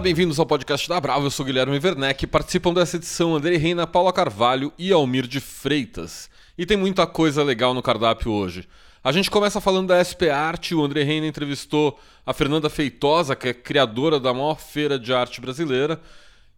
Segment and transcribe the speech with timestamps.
[0.00, 1.26] Bem-vindos ao podcast da Bravo.
[1.26, 2.24] Eu sou Guilherme Werneck.
[2.28, 6.30] Participam dessa edição André Reina, Paula Carvalho e Almir de Freitas.
[6.56, 8.68] E tem muita coisa legal no cardápio hoje.
[9.02, 10.72] A gente começa falando da SP Arte.
[10.72, 15.40] O André Reina entrevistou a Fernanda Feitosa, que é criadora da maior feira de arte
[15.40, 16.00] brasileira.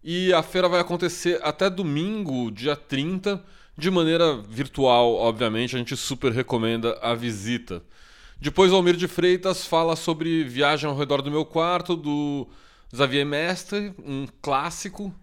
[0.04, 3.42] E a feira vai acontecer até domingo, dia 30,
[3.76, 5.76] de maneira virtual, obviamente.
[5.76, 7.82] A gente super recomenda a visita.
[8.38, 12.46] Depois, o Almir de Freitas fala sobre Viagem ao Redor do Meu Quarto, do
[12.94, 15.14] Xavier Mestre, um clássico.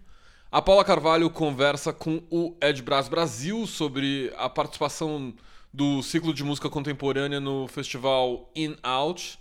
[0.50, 5.34] A Paula Carvalho conversa com o Ed Brás Brasil sobre a participação
[5.72, 9.38] do ciclo de música contemporânea no festival In Out.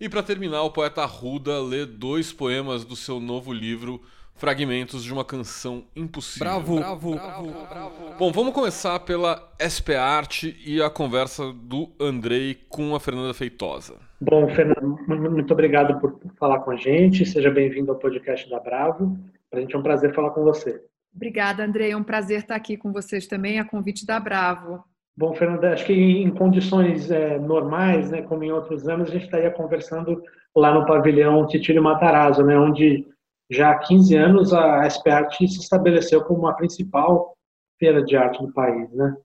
[0.00, 4.02] E para terminar, o poeta Arruda lê dois poemas do seu novo livro
[4.34, 6.46] Fragmentos de uma Canção Impossível.
[6.46, 8.14] Bravo, bravo, bravo, bravo.
[8.18, 14.05] Bom, vamos começar pela SP Arte e a conversa do Andrei com a Fernanda Feitosa.
[14.20, 17.26] Bom, Fernando, muito obrigado por falar com a gente.
[17.26, 19.18] Seja bem-vindo ao podcast da Bravo.
[19.50, 20.82] Para a gente é um prazer falar com você.
[21.14, 21.92] Obrigada, Andrei.
[21.92, 24.82] É um prazer estar aqui com vocês também, a convite da Bravo.
[25.16, 29.24] Bom, Fernanda, acho que em condições é, normais, né, como em outros anos, a gente
[29.24, 30.22] estaria conversando
[30.54, 33.06] lá no pavilhão Titílio Matarazzo, né, onde
[33.50, 37.34] já há 15 anos a SPArt se estabeleceu como a principal
[37.78, 39.16] feira de arte do país, né?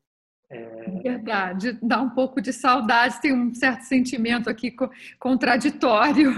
[0.52, 0.99] É...
[1.02, 4.75] Verdade, dá um pouco de saudade, tem um certo sentimento aqui
[5.17, 6.31] contraditório.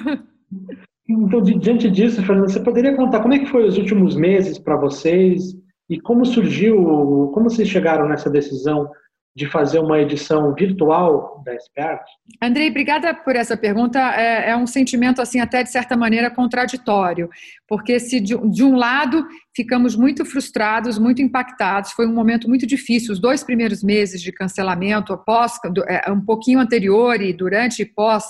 [1.10, 4.78] Então, diante disso, Fernanda, você poderia contar como é que foi os últimos meses para
[4.78, 5.54] vocês
[5.90, 8.90] e como surgiu, como vocês chegaram nessa decisão
[9.36, 12.06] de fazer uma edição virtual da SPArt?
[12.42, 14.00] Andrei, obrigada por essa pergunta.
[14.00, 17.30] É, é, um sentimento, assim, até de certa maneira contraditório,
[17.68, 22.68] porque se de, de, um lado ficamos muito frustrados, muito impactados, foi um momento muito
[22.68, 23.12] difícil.
[23.12, 25.54] Os dois primeiros meses de cancelamento, após,
[25.88, 28.24] é, um pouquinho anterior e durante e pós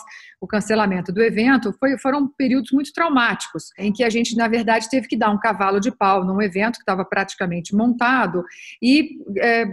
[0.44, 4.90] o cancelamento do evento, foi, foram períodos muito traumáticos, em que a gente, na verdade,
[4.90, 8.44] teve que dar um cavalo de pau num evento que estava praticamente montado
[8.82, 9.64] e é,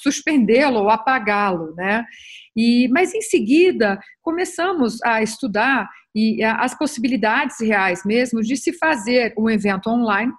[0.00, 2.04] suspendê-lo ou apagá-lo, né?
[2.56, 9.34] E, mas em seguida começamos a estudar e as possibilidades reais mesmo de se fazer
[9.36, 10.32] um evento online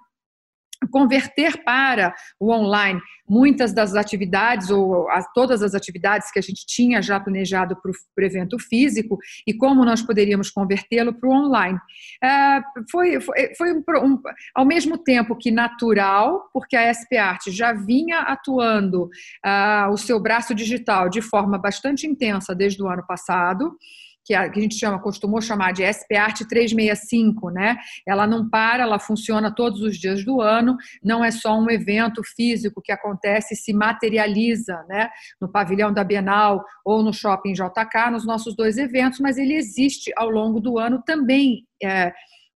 [0.90, 6.66] converter para o online muitas das atividades ou as, todas as atividades que a gente
[6.66, 11.78] tinha já planejado para o evento físico e como nós poderíamos convertê-lo para o online.
[12.22, 14.22] É, foi foi, foi um, um,
[14.54, 20.20] ao mesmo tempo que natural, porque a SP Art já vinha atuando uh, o seu
[20.20, 23.76] braço digital de forma bastante intensa desde o ano passado
[24.24, 27.76] que a, gente chama, costumou chamar de SPART 365, né?
[28.06, 32.22] Ela não para, ela funciona todos os dias do ano, não é só um evento
[32.24, 35.10] físico que acontece e se materializa, né?
[35.40, 40.12] No pavilhão da Bienal ou no Shopping JK, nos nossos dois eventos, mas ele existe
[40.16, 41.66] ao longo do ano também.
[41.82, 42.12] É,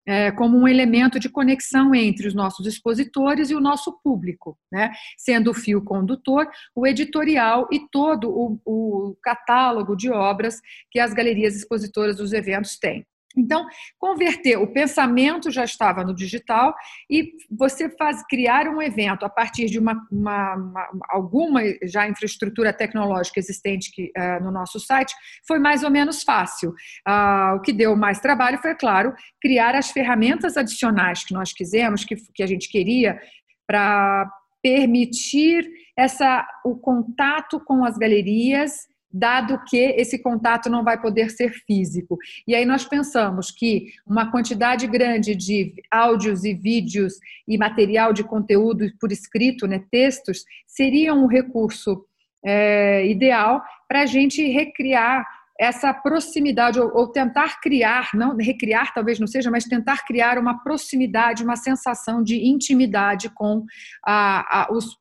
[0.08, 4.90] é, como um elemento de conexão entre os nossos expositores e o nosso público, né?
[5.18, 11.12] sendo o fio condutor, o editorial e todo o, o catálogo de obras que as
[11.12, 13.04] galerias expositoras dos eventos têm.
[13.38, 13.66] Então,
[13.98, 16.74] converter o pensamento já estava no digital
[17.08, 22.72] e você faz criar um evento a partir de uma, uma, uma alguma já infraestrutura
[22.72, 25.14] tecnológica existente que, uh, no nosso site
[25.46, 26.70] foi mais ou menos fácil.
[27.06, 32.04] Uh, o que deu mais trabalho foi, claro, criar as ferramentas adicionais que nós quisemos,
[32.04, 33.20] que, que a gente queria
[33.66, 34.28] para
[34.62, 41.52] permitir essa o contato com as galerias dado que esse contato não vai poder ser
[41.66, 42.18] físico.
[42.46, 47.14] E aí nós pensamos que uma quantidade grande de áudios e vídeos
[47.46, 52.04] e material de conteúdo por escrito, né, textos, seria um recurso
[52.44, 55.26] é, ideal para a gente recriar
[55.58, 60.62] essa proximidade, ou, ou, tentar criar, não recriar talvez não seja, mas tentar criar uma
[60.62, 63.64] proximidade, uma sensação de intimidade com
[64.06, 64.96] a, a, os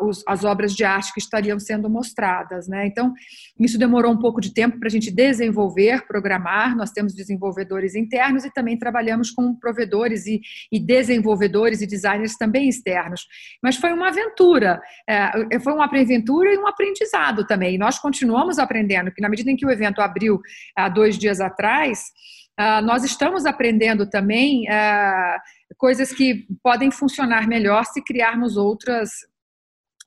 [0.00, 2.68] os, as obras de arte que estariam sendo mostradas.
[2.68, 2.86] Né?
[2.86, 3.12] Então,
[3.58, 6.76] isso demorou um pouco de tempo para a gente desenvolver, programar.
[6.76, 10.40] Nós temos desenvolvedores internos e também trabalhamos com provedores e,
[10.70, 13.26] e desenvolvedores e designers também externos.
[13.62, 17.74] Mas foi uma aventura, é, foi uma aventura e um aprendizado também.
[17.74, 20.40] E nós continuamos aprendendo, que na medida em que o evento abriu
[20.76, 22.04] há dois dias atrás,
[22.58, 25.38] Uh, nós estamos aprendendo também uh,
[25.76, 29.10] coisas que podem funcionar melhor se criarmos outras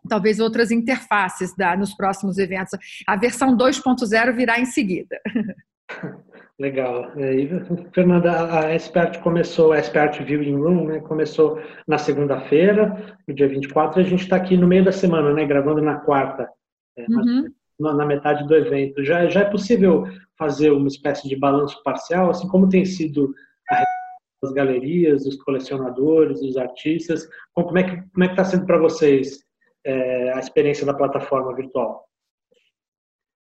[0.07, 2.77] talvez outras interfaces da, nos próximos eventos.
[3.07, 5.19] A versão 2.0 virá em seguida.
[6.59, 7.11] Legal.
[7.17, 7.49] E,
[7.91, 13.99] Fernanda, a Expert começou, a Expert Viewing Room, né, começou na segunda-feira, no dia 24,
[13.99, 16.47] e a gente está aqui no meio da semana, né, gravando na quarta,
[16.95, 17.51] é, uhum.
[17.79, 19.03] na, na, metade do evento.
[19.03, 20.05] Já, já é possível
[20.37, 23.33] fazer uma espécie de balanço parcial, assim como tem sido
[23.71, 23.83] a
[24.41, 27.27] das galerias, dos colecionadores, dos artistas.
[27.53, 29.43] Como é que como é que está sendo para vocês
[29.85, 32.07] é, a experiência da plataforma virtual?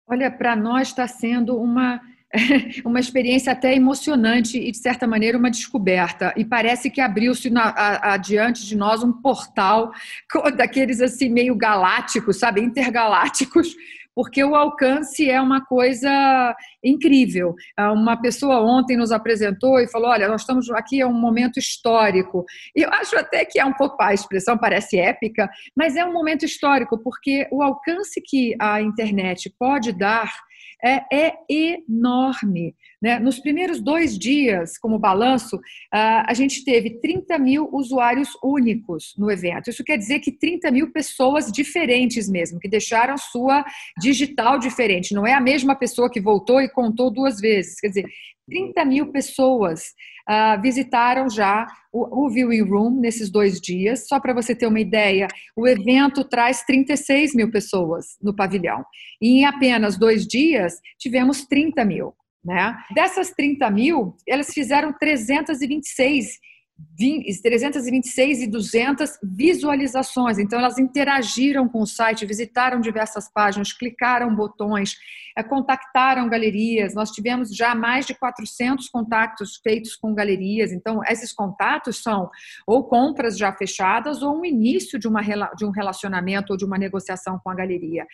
[0.09, 2.01] Olha, para nós está sendo uma
[2.85, 6.35] uma experiência até emocionante e, de certa maneira, uma descoberta.
[6.37, 9.93] E parece que abriu-se adiante de nós um portal
[10.57, 13.75] daqueles assim meio galácticos, sabe, intergalácticos,
[14.17, 17.55] porque o alcance é uma coisa incrível.
[17.79, 22.47] Uma pessoa ontem nos apresentou e falou: olha, nós estamos aqui é um momento histórico.
[22.75, 26.15] E eu acho até que é um pouco a expressão parece épica, mas é um
[26.15, 30.33] momento histórico porque o alcance que a internet pode dar
[30.83, 32.75] é, é enorme.
[33.01, 33.19] Né?
[33.19, 35.59] Nos primeiros dois dias, como balanço,
[35.93, 39.71] a gente teve 30 mil usuários únicos no evento.
[39.71, 43.65] Isso quer dizer que 30 mil pessoas diferentes mesmo, que deixaram sua
[44.01, 45.15] digital diferente.
[45.15, 47.81] Não é a mesma pessoa que voltou e contou duas vezes.
[47.81, 48.07] Quer dizer,
[48.49, 49.93] 30 mil pessoas
[50.29, 54.07] uh, visitaram já o, o, Viewing Room nesses dois dias.
[54.07, 58.85] Só para você ter uma ideia, o evento traz 36 mil pessoas no pavilhão.
[59.21, 62.15] E em apenas dois dias, tivemos 30 mil.
[62.45, 62.77] Né?
[62.95, 66.39] Dessas 30 mil, elas fizeram 326
[66.97, 70.39] 326 e 200 visualizações.
[70.39, 74.97] Então, elas interagiram com o site, visitaram diversas páginas, clicaram botões,
[75.37, 76.95] eh, contactaram galerias.
[76.95, 80.73] Nós tivemos já mais de 400 contatos feitos com galerias.
[80.73, 82.31] Então, esses contatos são
[82.67, 86.79] ou compras já fechadas ou um início de, uma, de um relacionamento ou de uma
[86.79, 88.07] negociação com a galeria.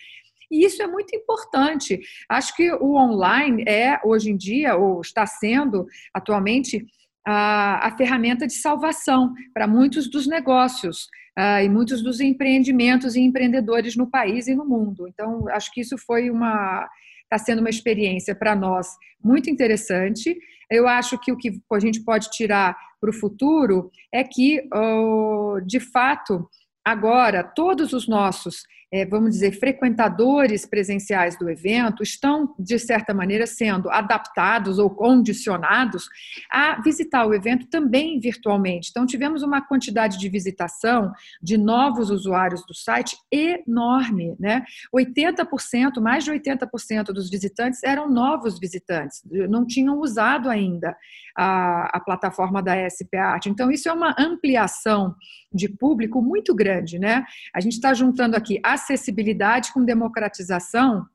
[0.51, 1.99] E isso é muito importante.
[2.29, 6.85] Acho que o online é, hoje em dia, ou está sendo atualmente,
[7.25, 11.07] a, a ferramenta de salvação para muitos dos negócios.
[11.37, 15.07] Uh, e muitos dos empreendimentos e empreendedores no país e no mundo.
[15.07, 16.87] Então, acho que isso foi uma.
[17.23, 18.87] está sendo uma experiência para nós
[19.23, 20.37] muito interessante.
[20.69, 25.59] Eu acho que o que a gente pode tirar para o futuro é que, oh,
[25.65, 26.47] de fato,
[26.85, 33.47] agora todos os nossos é, vamos dizer, frequentadores presenciais do evento estão, de certa maneira,
[33.47, 36.07] sendo adaptados ou condicionados
[36.51, 38.89] a visitar o evento também virtualmente.
[38.91, 41.11] Então, tivemos uma quantidade de visitação
[41.41, 44.63] de novos usuários do site enorme, né?
[44.95, 50.95] 80%, mais de 80% dos visitantes eram novos visitantes, não tinham usado ainda
[51.35, 53.47] a, a plataforma da SP Art.
[53.47, 55.15] Então, isso é uma ampliação
[55.51, 57.25] de público muito grande, né?
[57.53, 61.05] A gente está juntando aqui acessibilidade com democratização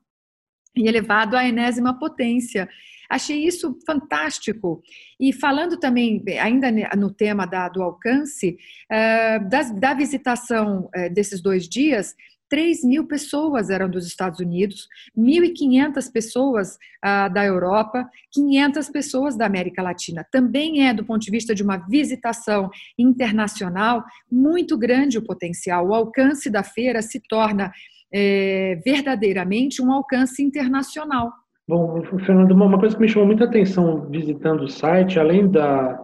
[0.75, 2.67] e elevado à enésima potência.
[3.09, 4.81] Achei isso fantástico.
[5.19, 8.57] E falando também, ainda no tema da, do alcance,
[8.91, 12.15] uh, das, da visitação uh, desses dois dias,
[12.49, 14.87] 3 mil pessoas eram dos Estados Unidos,
[15.17, 20.25] 1.500 pessoas ah, da Europa, 500 pessoas da América Latina.
[20.31, 25.87] Também é, do ponto de vista de uma visitação internacional, muito grande o potencial.
[25.87, 27.71] O alcance da feira se torna
[28.11, 31.31] é, verdadeiramente um alcance internacional.
[31.67, 36.01] Bom, Fernando, uma coisa que me chamou muita atenção visitando o site, além da,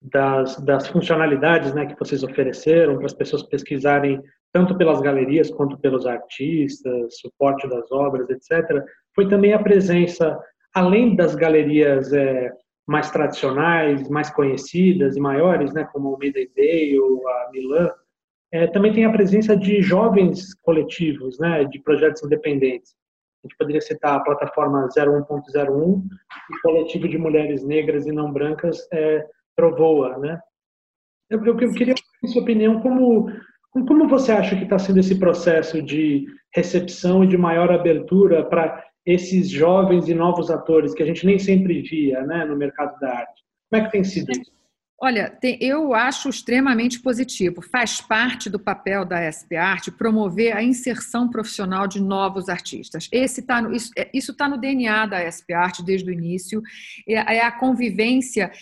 [0.00, 4.22] das, das funcionalidades né, que vocês ofereceram para as pessoas pesquisarem
[4.52, 10.38] tanto pelas galerias quanto pelos artistas, suporte das obras, etc., foi também a presença,
[10.74, 12.52] além das galerias é,
[12.86, 17.90] mais tradicionais, mais conhecidas e maiores, né, como Day ou a Milan,
[18.52, 22.94] é, também tem a presença de jovens coletivos, né, de projetos independentes.
[23.42, 26.02] A gente poderia citar a plataforma 01.01
[26.50, 30.40] e o coletivo de mulheres negras e não brancas é, Trovoa, né?
[31.28, 31.94] Eu, eu, eu queria,
[32.26, 33.30] sua opinião, como
[33.72, 38.84] como você acha que está sendo esse processo de recepção e de maior abertura para
[39.04, 43.08] esses jovens e novos atores que a gente nem sempre via né, no mercado da
[43.08, 43.42] arte?
[43.70, 44.52] Como é que tem sido isso?
[45.04, 47.60] Olha, eu acho extremamente positivo.
[47.60, 53.10] Faz parte do papel da SP Arte promover a inserção profissional de novos artistas.
[53.44, 53.90] Tá no, isso
[54.30, 56.62] está é, no DNA da SP Arte desde o início.
[57.04, 58.52] É, é a convivência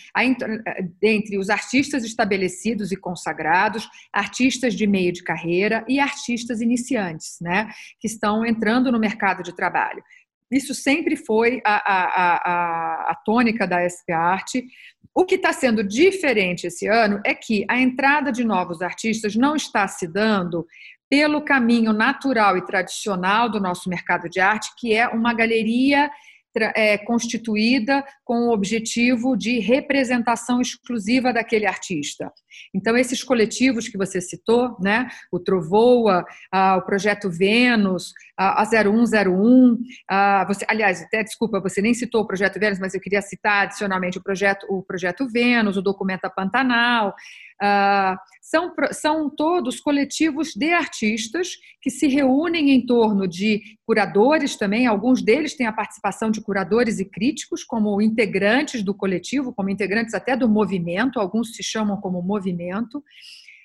[0.99, 7.69] entre os artistas estabelecidos e consagrados, artistas de meio de carreira e artistas iniciantes, né,
[7.99, 10.03] que estão entrando no mercado de trabalho.
[10.51, 14.65] Isso sempre foi a, a, a, a tônica da SP Arte.
[15.13, 19.55] O que está sendo diferente esse ano é que a entrada de novos artistas não
[19.55, 20.65] está se dando
[21.09, 26.09] pelo caminho natural e tradicional do nosso mercado de arte, que é uma galeria
[26.55, 32.31] é, constituída com o objetivo de representação exclusiva daquele artista.
[32.73, 39.77] Então, esses coletivos que você citou, né, o Trovoa, ah, o Projeto Vênus, a 0101,
[40.09, 43.63] ah, você, aliás, até desculpa, você nem citou o Projeto Vênus, mas eu queria citar
[43.63, 47.13] adicionalmente o projeto, o projeto Vênus, o Documenta Pantanal,
[47.61, 54.87] Uh, são, são todos coletivos de artistas que se reúnem em torno de curadores também,
[54.87, 60.15] alguns deles têm a participação de curadores e críticos como integrantes do coletivo, como integrantes
[60.15, 63.03] até do movimento, alguns se chamam como movimento.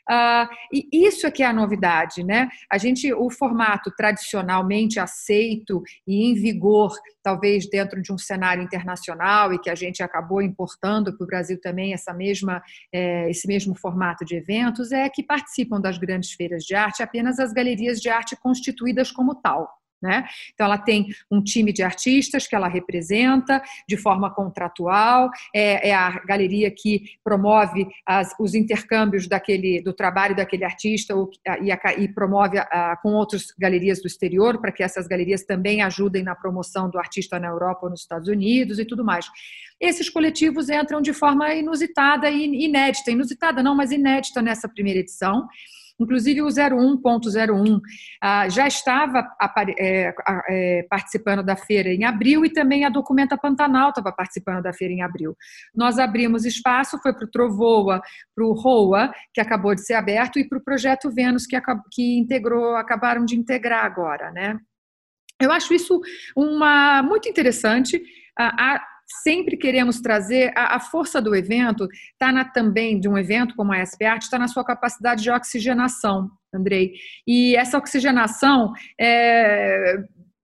[0.09, 2.49] Uh, e isso é que é a novidade, né?
[2.71, 9.53] A gente, o formato tradicionalmente aceito e em vigor, talvez dentro de um cenário internacional
[9.53, 13.75] e que a gente acabou importando para o Brasil também essa mesma, é, esse mesmo
[13.75, 18.09] formato de eventos, é que participam das grandes feiras de arte apenas as galerias de
[18.09, 19.69] arte constituídas como tal.
[20.03, 20.27] Né?
[20.53, 25.95] Então, ela tem um time de artistas que ela representa de forma contratual, é, é
[25.95, 31.15] a galeria que promove as, os intercâmbios daquele, do trabalho daquele artista
[31.63, 35.81] e, a, e promove a, com outras galerias do exterior, para que essas galerias também
[35.81, 39.27] ajudem na promoção do artista na Europa ou nos Estados Unidos e tudo mais.
[39.81, 45.47] Esses coletivos entram de forma inusitada e inédita, inusitada não, mas inédita nessa primeira edição.
[45.99, 47.81] Inclusive, o 01.01
[48.23, 49.27] ah, já estava
[49.79, 50.15] é,
[50.49, 54.93] é, participando da feira em abril e também a Documenta Pantanal estava participando da feira
[54.93, 55.37] em abril.
[55.75, 58.03] Nós abrimos espaço, foi para o Trovoa,
[58.35, 62.77] para o ROA, que acabou de ser aberto, e para o Projeto Vênus, que, integrou,
[62.77, 64.31] acabaram de integrar agora.
[64.31, 64.59] Né?
[65.41, 66.01] Eu acho isso
[66.37, 68.03] uma, muito interessante.
[68.39, 68.83] A,
[69.23, 73.85] sempre queremos trazer a, a força do evento, está também de um evento como a
[73.85, 76.93] SP Art, está na sua capacidade de oxigenação, Andrei.
[77.27, 79.97] E essa oxigenação é,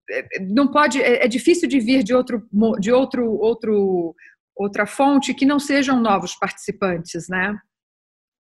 [0.09, 2.47] é não pode, é, é difícil de vir de outro,
[2.79, 4.15] de outro, outro,
[4.55, 7.55] outra fonte que não sejam novos participantes, né?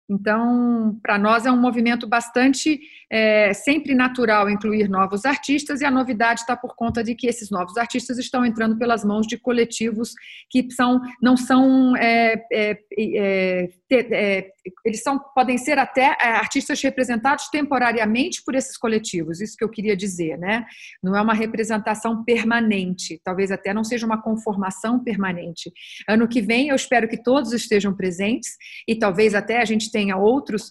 [0.09, 5.91] Então, para nós é um movimento bastante é, sempre natural incluir novos artistas, e a
[5.91, 10.13] novidade está por conta de que esses novos artistas estão entrando pelas mãos de coletivos
[10.49, 11.97] que são, não são.
[11.97, 14.51] É, é, é, é
[14.85, 19.69] eles são, podem ser até é, artistas representados temporariamente por esses coletivos, isso que eu
[19.69, 20.65] queria dizer, né?
[21.03, 25.73] Não é uma representação permanente, talvez até não seja uma conformação permanente.
[26.09, 28.57] Ano que vem, eu espero que todos estejam presentes,
[28.89, 30.71] e talvez até a gente tenha outros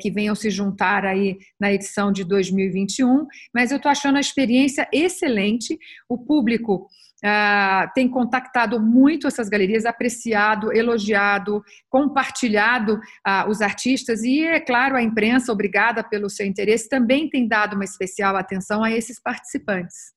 [0.00, 4.88] que venham se juntar aí na edição de 2021, mas eu estou achando a experiência
[4.92, 5.78] excelente.
[6.08, 6.88] O público
[7.24, 14.96] ah, tem contactado muito essas galerias, apreciado, elogiado, compartilhado ah, os artistas e, é claro,
[14.96, 20.16] a imprensa, obrigada pelo seu interesse, também tem dado uma especial atenção a esses participantes.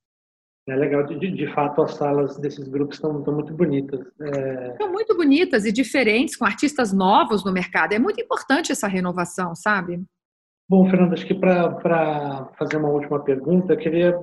[0.69, 3.99] É legal, de, de fato, as salas desses grupos estão, estão muito bonitas.
[4.21, 4.67] É...
[4.73, 7.93] Estão muito bonitas e diferentes, com artistas novos no mercado.
[7.93, 10.03] É muito importante essa renovação, sabe?
[10.71, 14.17] Bom, Fernando, acho que para fazer uma última pergunta, queria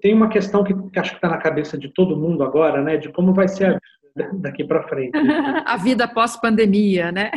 [0.00, 2.96] tem uma questão que, que acho que está na cabeça de todo mundo agora, né?
[2.96, 3.78] De como vai ser a
[4.18, 5.12] vida daqui para frente.
[5.64, 7.30] a vida pós-pandemia, né?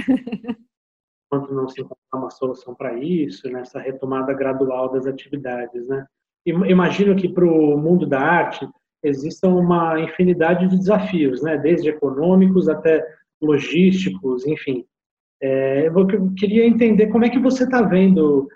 [1.30, 3.86] Quando não se encontrar uma solução para isso, nessa né?
[3.86, 6.08] retomada gradual das atividades, né?
[6.44, 8.68] Imagino que para o mundo da arte
[9.04, 11.56] existam uma infinidade de desafios, né?
[11.56, 13.06] Desde econômicos até
[13.40, 14.88] logísticos, enfim.
[15.42, 18.48] É, eu queria entender como é que você está vendo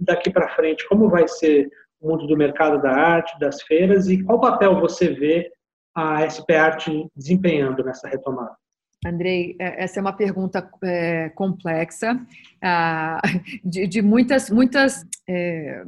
[0.00, 1.68] daqui para frente, como vai ser
[2.00, 5.50] o mundo do mercado da arte, das feiras e qual papel você vê
[5.94, 8.56] a SP Art desempenhando nessa retomada?
[9.04, 12.20] Andrei, é, essa é uma pergunta é, complexa,
[12.62, 13.20] ah,
[13.64, 15.84] de, de, muitas, muitas é,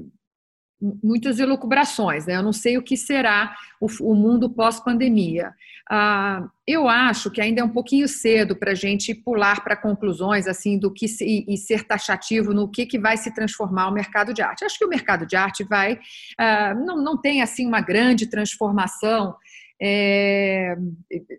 [1.02, 2.36] muitas elucubrações, né?
[2.36, 5.54] Eu não sei o que será o, o mundo pós-pandemia.
[5.90, 10.46] Ah, eu acho que ainda é um pouquinho cedo para a gente pular para conclusões
[10.46, 14.32] assim do que se, e ser taxativo no que, que vai se transformar o mercado
[14.32, 14.64] de arte.
[14.64, 15.98] Acho que o mercado de arte vai
[16.38, 19.36] ah, não, não tem assim uma grande transformação
[19.84, 20.76] é,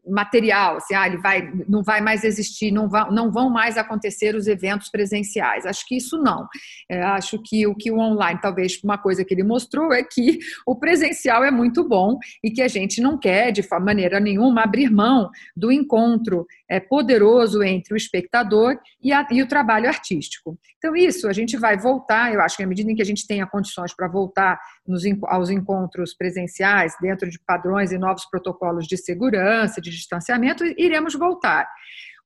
[0.05, 4.35] material, assim, ah, ele vai, não vai mais existir, não, vai, não vão mais acontecer
[4.35, 5.65] os eventos presenciais.
[5.65, 6.45] Acho que isso não.
[6.89, 10.39] É, acho que o que o online, talvez uma coisa que ele mostrou é que
[10.67, 14.91] o presencial é muito bom e que a gente não quer, de maneira nenhuma, abrir
[14.91, 20.59] mão do encontro é, poderoso entre o espectador e, a, e o trabalho artístico.
[20.77, 23.25] Então, isso a gente vai voltar, eu acho que à medida em que a gente
[23.25, 28.97] tenha condições para voltar nos, aos encontros presenciais, dentro de padrões e novos protocolos de
[28.97, 31.69] segurança, de distanciamento, iremos voltar.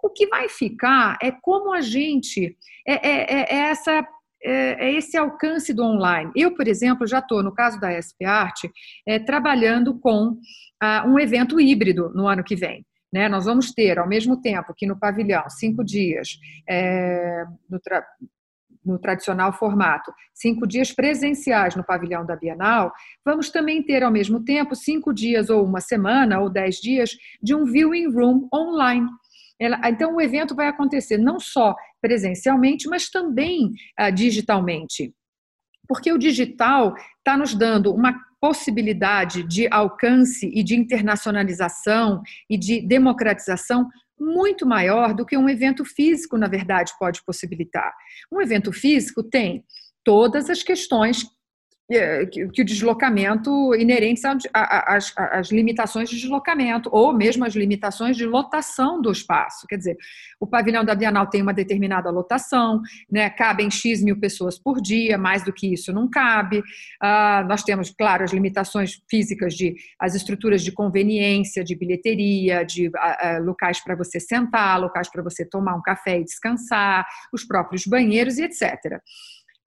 [0.01, 2.55] O que vai ficar é como a gente.
[2.87, 4.07] É, é, é, é essa
[4.41, 6.31] é, é esse alcance do online.
[6.33, 8.63] Eu, por exemplo, já estou, no caso da SP Art,
[9.05, 10.37] é, trabalhando com
[10.79, 12.85] ah, um evento híbrido no ano que vem.
[13.11, 13.27] Né?
[13.27, 16.37] Nós vamos ter, ao mesmo tempo que no pavilhão, cinco dias,
[16.69, 17.79] é, no,
[18.87, 22.91] no tradicional formato, cinco dias presenciais no pavilhão da Bienal,
[23.23, 27.53] vamos também ter, ao mesmo tempo, cinco dias ou uma semana ou dez dias de
[27.53, 29.07] um viewing room online.
[29.59, 35.13] Então, o evento vai acontecer não só presencialmente, mas também uh, digitalmente.
[35.87, 42.81] Porque o digital está nos dando uma possibilidade de alcance e de internacionalização e de
[42.81, 43.87] democratização
[44.19, 47.93] muito maior do que um evento físico, na verdade, pode possibilitar.
[48.31, 49.63] Um evento físico tem
[50.03, 51.25] todas as questões
[51.87, 59.11] que, o deslocamento inerentes às limitações de deslocamento, ou mesmo as limitações de lotação do
[59.11, 59.65] espaço.
[59.67, 59.97] Quer dizer,
[60.39, 65.17] o pavilhão da Bienal tem uma determinada lotação, né, cabem X mil pessoas por dia,
[65.17, 66.61] mais do que isso não cabe.
[67.01, 72.91] Ah, nós temos, claro, as limitações físicas de as estruturas de conveniência, de bilheteria, de
[73.43, 78.37] locais para você sentar, locais para você tomar um café e descansar, os próprios banheiros
[78.37, 79.01] e etc.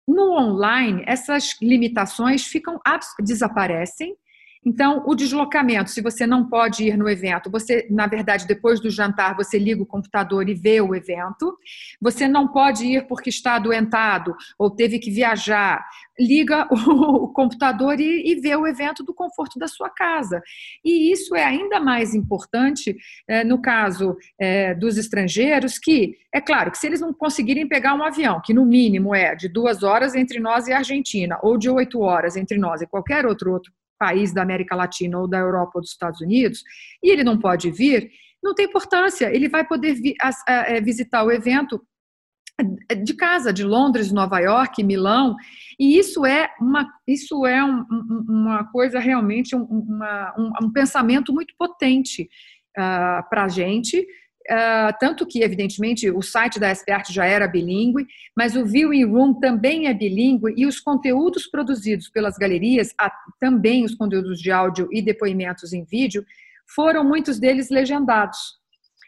[0.07, 2.79] No online, essas limitações ficam
[3.19, 4.15] desaparecem
[4.65, 8.89] então, o deslocamento, se você não pode ir no evento, você, na verdade, depois do
[8.89, 11.55] jantar, você liga o computador e vê o evento.
[12.01, 15.87] Você não pode ir porque está adoentado ou teve que viajar,
[16.19, 20.41] liga o, computador e, e vê o evento do conforto da sua casa.
[20.83, 26.71] E isso é ainda mais importante é, no caso é, dos estrangeiros, que, é claro,
[26.71, 30.15] que se eles não conseguirem pegar um avião, que no mínimo é de duas horas
[30.15, 33.71] entre nós e a Argentina, ou de oito horas entre nós e qualquer outro, outro
[33.97, 36.61] país da América Latina ou da Europa ou dos Estados Unidos,
[37.03, 38.09] e ele não pode vir,
[38.43, 41.81] não tem importância, ele vai poder vi, a, a, é, visitar o evento
[43.03, 45.35] de casa, de Londres, Nova York, Milão,
[45.79, 47.85] e isso é uma, isso é um,
[48.29, 52.29] uma coisa realmente, um, uma, um, um pensamento muito potente
[52.77, 54.07] uh, para a gente,
[54.49, 58.05] Uh, tanto que, evidentemente, o site da SP Art já era bilíngue,
[58.37, 62.93] mas o Viewing Room também é bilíngue e os conteúdos produzidos pelas galerias,
[63.39, 66.23] também os conteúdos de áudio e depoimentos em vídeo,
[66.75, 68.37] foram muitos deles legendados,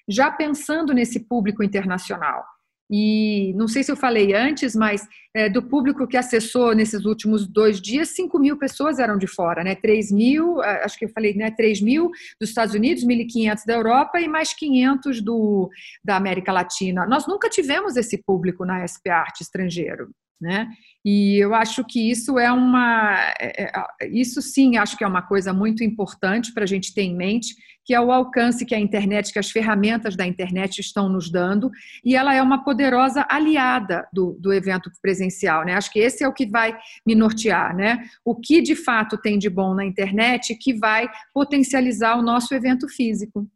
[0.07, 2.43] já pensando nesse público internacional.
[2.89, 7.45] E não sei se eu falei antes, mas é, do público que acessou nesses últimos
[7.45, 9.75] dois dias, 5 mil pessoas eram de fora, né?
[9.75, 11.51] 3 mil, acho que eu falei, né?
[11.51, 15.69] 3 mil dos Estados Unidos, 1.500 da Europa e mais 500 do,
[16.03, 17.05] da América Latina.
[17.05, 20.09] Nós nunca tivemos esse público na SP Arte estrangeiro.
[20.39, 20.67] Né?
[21.05, 25.21] E eu acho que isso é uma, é, é, isso sim, acho que é uma
[25.21, 27.55] coisa muito importante para a gente ter em mente,
[27.85, 31.71] que é o alcance que a internet, que as ferramentas da internet estão nos dando,
[32.03, 35.73] e ela é uma poderosa aliada do, do evento presencial, né?
[35.73, 38.03] Acho que esse é o que vai me nortear, né?
[38.25, 42.89] O que de fato tem de bom na internet que vai potencializar o nosso evento
[42.89, 43.47] físico.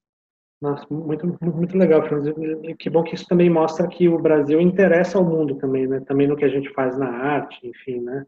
[0.62, 2.26] Nossa, muito, muito legal, Franz.
[2.78, 6.02] Que bom que isso também mostra que o Brasil interessa ao mundo também, né?
[6.02, 8.26] Também no que a gente faz na arte, enfim, né?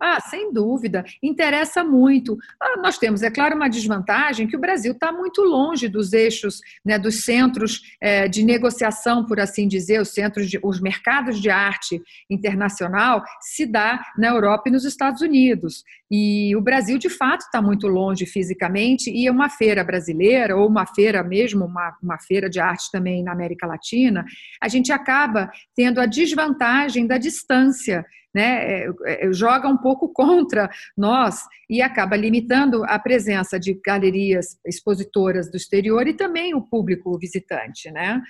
[0.00, 2.38] Ah, sem dúvida, interessa muito.
[2.60, 6.60] Ah, nós temos, é claro, uma desvantagem que o Brasil está muito longe dos eixos,
[6.84, 11.50] né, dos centros é, de negociação, por assim dizer, os centros, de, os mercados de
[11.50, 15.84] arte internacional se dá na Europa e nos Estados Unidos.
[16.10, 20.86] E o Brasil, de fato, está muito longe fisicamente, e uma feira brasileira, ou uma
[20.86, 24.24] feira mesmo, uma, uma feira de arte também na América Latina,
[24.60, 30.70] a gente acaba tendo a desvantagem da distância né, é, é, joga um pouco contra
[30.96, 37.18] nós e acaba limitando a presença de galerias expositoras do exterior e também o público
[37.18, 38.20] visitante, né?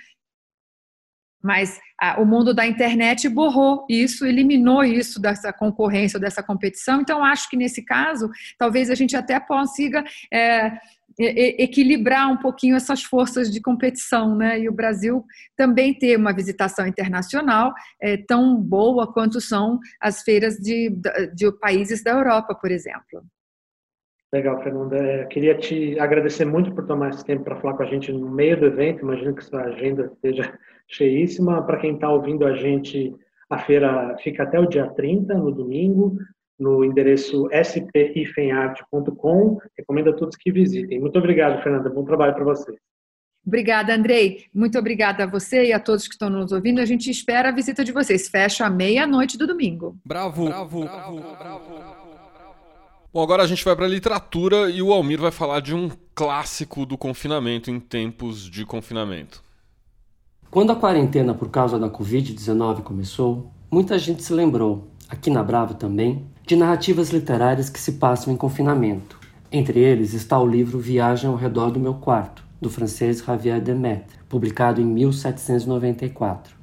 [1.41, 1.79] Mas
[2.17, 7.01] o mundo da internet borrou isso, eliminou isso dessa concorrência, dessa competição.
[7.01, 10.71] Então, acho que nesse caso, talvez a gente até consiga é,
[11.17, 14.59] equilibrar um pouquinho essas forças de competição, né?
[14.59, 15.25] E o Brasil
[15.55, 20.93] também ter uma visitação internacional é, tão boa quanto são as feiras de,
[21.35, 23.23] de países da Europa, por exemplo.
[24.31, 24.95] Legal, Fernanda.
[24.95, 28.29] É, queria te agradecer muito por tomar esse tempo para falar com a gente no
[28.29, 29.01] meio do evento.
[29.01, 30.53] Imagino que sua agenda esteja
[30.87, 31.63] cheíssima.
[31.63, 33.15] Para quem está ouvindo a gente,
[33.49, 36.17] a feira fica até o dia 30, no domingo
[36.59, 39.57] no endereço spifenarte.com.
[39.77, 40.99] Recomendo a todos que visitem.
[40.99, 41.89] Muito obrigado, Fernanda.
[41.89, 42.75] Bom trabalho para você.
[43.45, 44.45] Obrigada, Andrei.
[44.53, 46.81] Muito obrigada a você e a todos que estão nos ouvindo.
[46.81, 48.27] A gente espera a visita de vocês.
[48.27, 49.97] Fecha à meia-noite do domingo.
[50.05, 52.08] Bravo, bravo, bravo, bravo.
[53.19, 55.91] Bom, agora a gente vai para a literatura e o Almir vai falar de um
[56.15, 59.43] clássico do confinamento em tempos de confinamento.
[60.49, 65.73] Quando a quarentena por causa da Covid-19 começou, muita gente se lembrou, aqui na Bravo
[65.73, 69.19] também, de narrativas literárias que se passam em confinamento.
[69.51, 74.17] Entre eles está o livro Viagem ao Redor do Meu Quarto, do francês Javier Demetre,
[74.29, 76.55] publicado em 1794.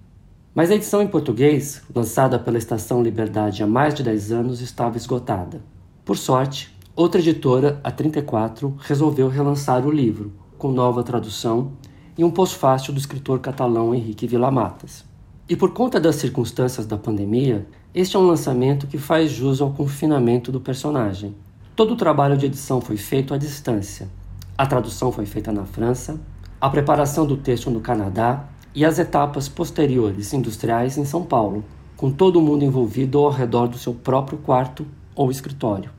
[0.54, 4.96] Mas a edição em português, lançada pela Estação Liberdade há mais de 10 anos, estava
[4.96, 5.75] esgotada.
[6.06, 11.72] Por sorte, outra editora, a 34, resolveu relançar o livro, com nova tradução
[12.16, 15.04] e um pós-fácil do escritor catalão Henrique Villamatas.
[15.48, 19.72] E por conta das circunstâncias da pandemia, este é um lançamento que faz jus ao
[19.72, 21.34] confinamento do personagem.
[21.74, 24.08] Todo o trabalho de edição foi feito à distância.
[24.56, 26.20] A tradução foi feita na França,
[26.60, 31.64] a preparação do texto no Canadá e as etapas posteriores industriais em São Paulo,
[31.96, 35.95] com todo mundo envolvido ao redor do seu próprio quarto ou escritório.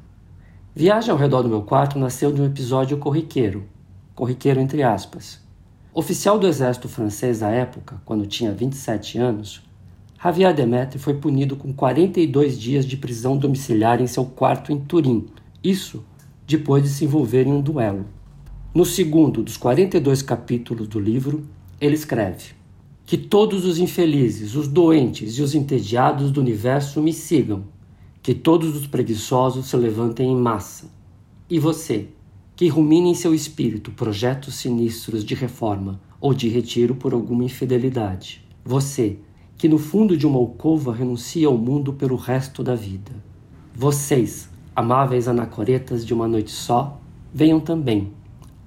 [0.80, 3.64] Viagem ao redor do meu quarto nasceu de um episódio corriqueiro,
[4.14, 5.40] corriqueiro entre aspas.
[5.92, 9.64] Oficial do exército francês à época, quando tinha 27 anos,
[10.24, 15.26] Javier Demetri foi punido com 42 dias de prisão domiciliar em seu quarto em Turim,
[15.64, 16.06] isso
[16.46, 18.06] depois de se envolver em um duelo.
[18.72, 21.44] No segundo dos 42 capítulos do livro,
[21.82, 22.52] ele escreve:
[23.04, 27.64] que todos os infelizes, os doentes e os entediados do universo me sigam.
[28.28, 30.92] Que todos os preguiçosos se levantem em massa.
[31.50, 32.10] E você,
[32.58, 38.46] que rumine em seu espírito projetos sinistros de reforma ou de retiro por alguma infidelidade.
[38.66, 39.18] Você,
[39.58, 43.14] que no fundo de uma alcova renuncia ao mundo pelo resto da vida.
[43.74, 47.00] Vocês, amáveis anacoretas de uma noite só,
[47.34, 48.12] venham também.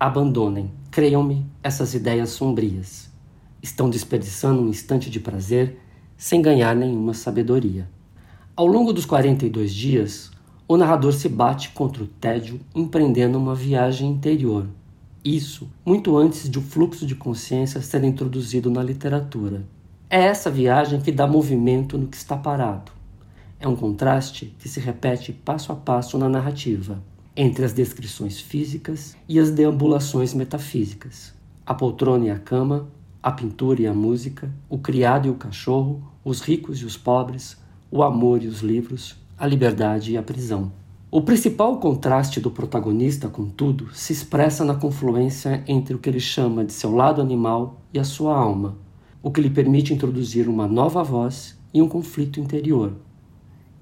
[0.00, 3.10] Abandonem, creiam-me, essas ideias sombrias
[3.62, 5.78] estão desperdiçando um instante de prazer
[6.16, 7.86] sem ganhar nenhuma sabedoria.
[8.60, 10.30] Ao longo dos 42 dias,
[10.68, 14.66] o narrador se bate contra o tédio, empreendendo uma viagem interior.
[15.24, 19.64] Isso muito antes de o fluxo de consciência ser introduzido na literatura.
[20.10, 22.92] É essa viagem que dá movimento no que está parado.
[23.58, 27.02] É um contraste que se repete passo a passo na narrativa,
[27.34, 31.32] entre as descrições físicas e as deambulações metafísicas.
[31.64, 32.88] A poltrona e a cama,
[33.22, 37.58] a pintura e a música, o criado e o cachorro, os ricos e os pobres,
[37.90, 40.72] o amor e os livros, a liberdade e a prisão.
[41.10, 46.64] O principal contraste do protagonista, contudo, se expressa na confluência entre o que ele chama
[46.64, 48.76] de seu lado animal e a sua alma,
[49.20, 52.92] o que lhe permite introduzir uma nova voz e um conflito interior.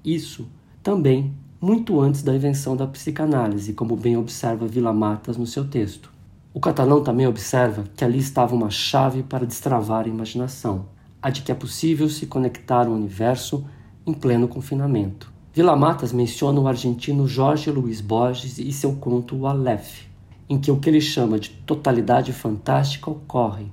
[0.03, 0.49] Isso
[0.83, 6.11] também muito antes da invenção da psicanálise, como bem observa Vila Matas no seu texto.
[6.55, 10.87] O catalão também observa que ali estava uma chave para destravar a imaginação,
[11.21, 13.66] a de que é possível se conectar ao universo
[14.09, 15.31] em pleno confinamento.
[15.53, 20.07] Vila Matas menciona o argentino Jorge Luiz Borges e seu conto O Aleph,
[20.49, 23.66] em que o que ele chama de totalidade fantástica ocorre,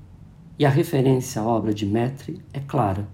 [0.59, 3.07] e a referência à obra de Metri é clara.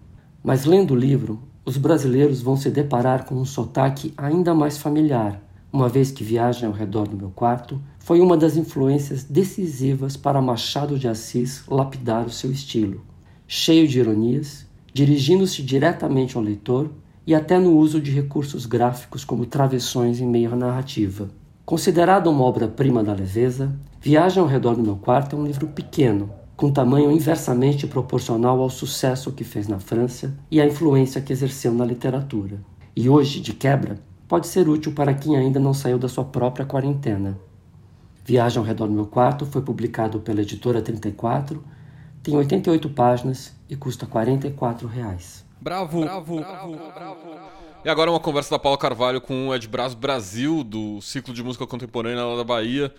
[0.43, 5.43] Mas lendo o livro, os brasileiros vão se deparar com um sotaque ainda mais familiar,
[5.71, 10.41] uma vez que viagem ao redor do meu quarto foi uma das influências decisivas para
[10.41, 13.05] Machado de Assis lapidar o seu estilo,
[13.47, 16.89] cheio de ironias, dirigindo-se diretamente ao leitor
[17.25, 21.29] e até no uso de recursos gráficos como travessões em meio à narrativa.
[21.65, 26.31] Considerada uma obra-prima da leveza, Viagem ao Redor do Meu Quarto é um livro pequeno,
[26.57, 31.71] com tamanho inversamente proporcional ao sucesso que fez na França e à influência que exerceu
[31.71, 32.60] na literatura.
[32.95, 36.65] E hoje, de quebra, pode ser útil para quem ainda não saiu da sua própria
[36.65, 37.38] quarentena.
[38.25, 41.63] Viagem ao Redor do Meu Quarto foi publicado pela editora 34,
[42.23, 45.45] tem 88 páginas e custa 44 reais.
[45.62, 47.19] Bravo, bravo, bravo, bravo.
[47.86, 51.43] E agora uma conversa da Paula Carvalho com o Ed Braz Brasil, do ciclo de
[51.43, 52.91] música contemporânea lá da Bahia,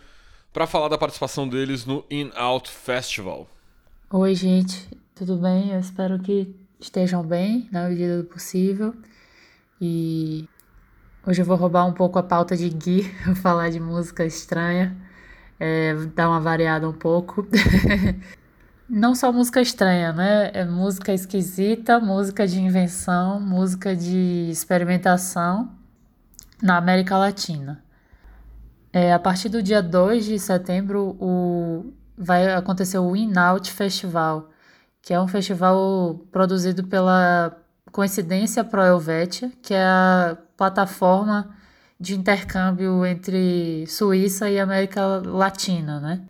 [0.53, 3.48] para falar da participação deles no In Out Festival.
[4.11, 5.72] Oi, gente, tudo bem?
[5.72, 8.94] Eu espero que estejam bem na medida do possível.
[9.81, 10.48] E
[11.27, 13.03] hoje eu vou roubar um pouco a pauta de Gui,
[13.42, 14.96] falar de música estranha
[15.62, 17.46] é, dar uma variada um pouco.
[18.94, 20.50] Não só música estranha, né?
[20.52, 25.72] É música esquisita, música de invenção, música de experimentação
[26.62, 27.83] na América Latina.
[28.92, 34.50] É, a partir do dia 2 de setembro o, vai acontecer o In Out Festival,
[35.00, 37.57] que é um festival produzido pela
[37.90, 41.57] Coincidência Pro Helvetia, que é a plataforma
[41.98, 46.28] de intercâmbio entre Suíça e América Latina, né?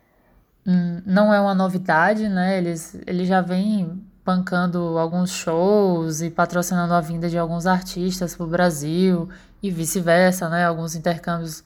[0.65, 2.57] Hum, não é uma novidade, né?
[2.57, 8.45] Eles, eles já vêm bancando alguns shows e patrocinando a vinda de alguns artistas para
[8.45, 9.29] o Brasil
[9.61, 10.65] e vice-versa, né?
[10.65, 11.63] Alguns intercâmbios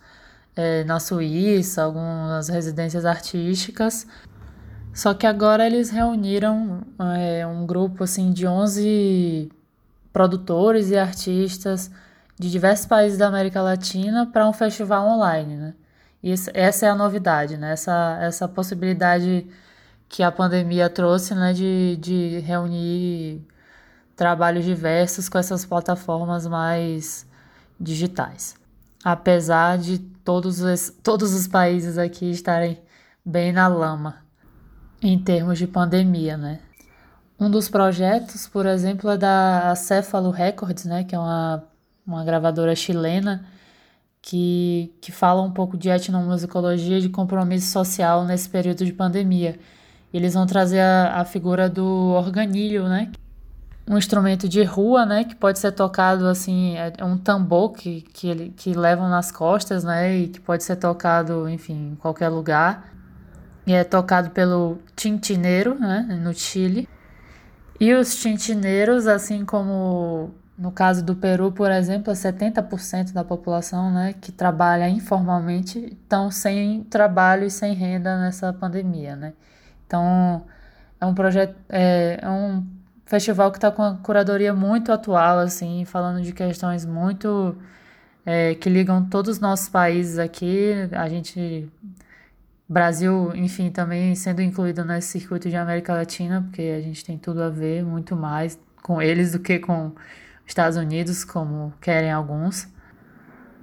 [0.55, 4.07] é, na Suíça, algumas residências artísticas.
[4.93, 6.81] Só que agora eles reuniram
[7.17, 9.51] é, um grupo assim de 11
[10.11, 11.91] produtores e artistas
[12.39, 15.73] de diversos países da América Latina para um festival online, né?
[16.27, 17.71] Isso, essa é a novidade, né?
[17.71, 19.47] Essa, essa possibilidade
[20.09, 21.53] que a pandemia trouxe, né?
[21.53, 23.47] De, de reunir
[24.13, 27.25] trabalhos diversos com essas plataformas mais
[27.79, 28.55] digitais.
[29.05, 32.77] Apesar de todos os, todos os países aqui estarem
[33.23, 34.17] bem na lama
[35.01, 36.59] em termos de pandemia, né?
[37.39, 41.63] Um dos projetos, por exemplo, é da Céfalo Records, né, que é uma,
[42.05, 43.45] uma gravadora chilena
[44.27, 49.57] que, que fala um pouco de etnomusicologia e de compromisso social nesse período de pandemia.
[50.13, 53.09] Eles vão trazer a, a figura do organilho, né,
[53.87, 58.01] um instrumento de rua, né, que pode ser tocado assim, é, é um tambor que,
[58.01, 62.27] que, ele, que levam nas costas, né, e que pode ser tocado, enfim, em qualquer
[62.27, 62.93] lugar.
[63.65, 66.89] E é tocado pelo tintineiro, né, no Chile.
[67.79, 74.13] E os tintineiros, assim como no caso do Peru, por exemplo, 70% da população, né,
[74.19, 79.33] que trabalha informalmente, estão sem trabalho e sem renda nessa pandemia, né.
[79.85, 80.45] Então,
[80.99, 82.65] é um projeto, é, é um
[83.05, 87.55] festival que está com a curadoria muito atual, assim, falando de questões muito
[88.25, 90.73] é, que ligam todos os nossos países aqui.
[90.91, 91.71] A gente,
[92.67, 97.41] Brasil, enfim, também sendo incluído nesse circuito de América Latina, porque a gente tem tudo
[97.43, 99.93] a ver muito mais com eles do que com
[100.47, 102.67] Estados Unidos, como querem alguns.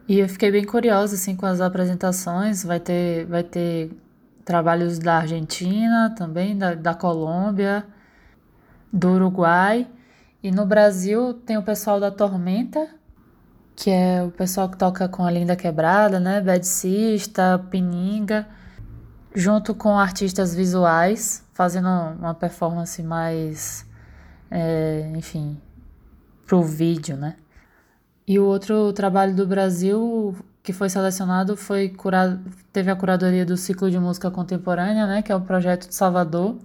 [0.07, 2.63] E eu fiquei bem curiosa assim com as apresentações.
[2.63, 3.91] Vai ter, vai ter
[4.45, 7.87] trabalhos da Argentina, também da, da Colômbia,
[8.93, 9.89] do Uruguai.
[10.43, 12.87] E no Brasil tem o pessoal da Tormenta,
[13.75, 16.39] que é o pessoal que toca com a Linda Quebrada, né?
[16.43, 18.47] Bedcista, Pininga,
[19.35, 23.87] junto com artistas visuais, fazendo uma performance mais,
[24.51, 25.59] é, enfim,
[26.47, 27.37] pro vídeo, né?
[28.27, 32.41] E o outro trabalho do Brasil que foi selecionado foi curado,
[32.73, 35.21] teve a curadoria do ciclo de música contemporânea, né?
[35.21, 36.57] Que é o projeto de Salvador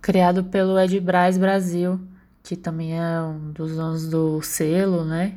[0.00, 2.00] criado pelo Ed Braz Brasil,
[2.42, 5.36] que também é um dos donos do selo, né?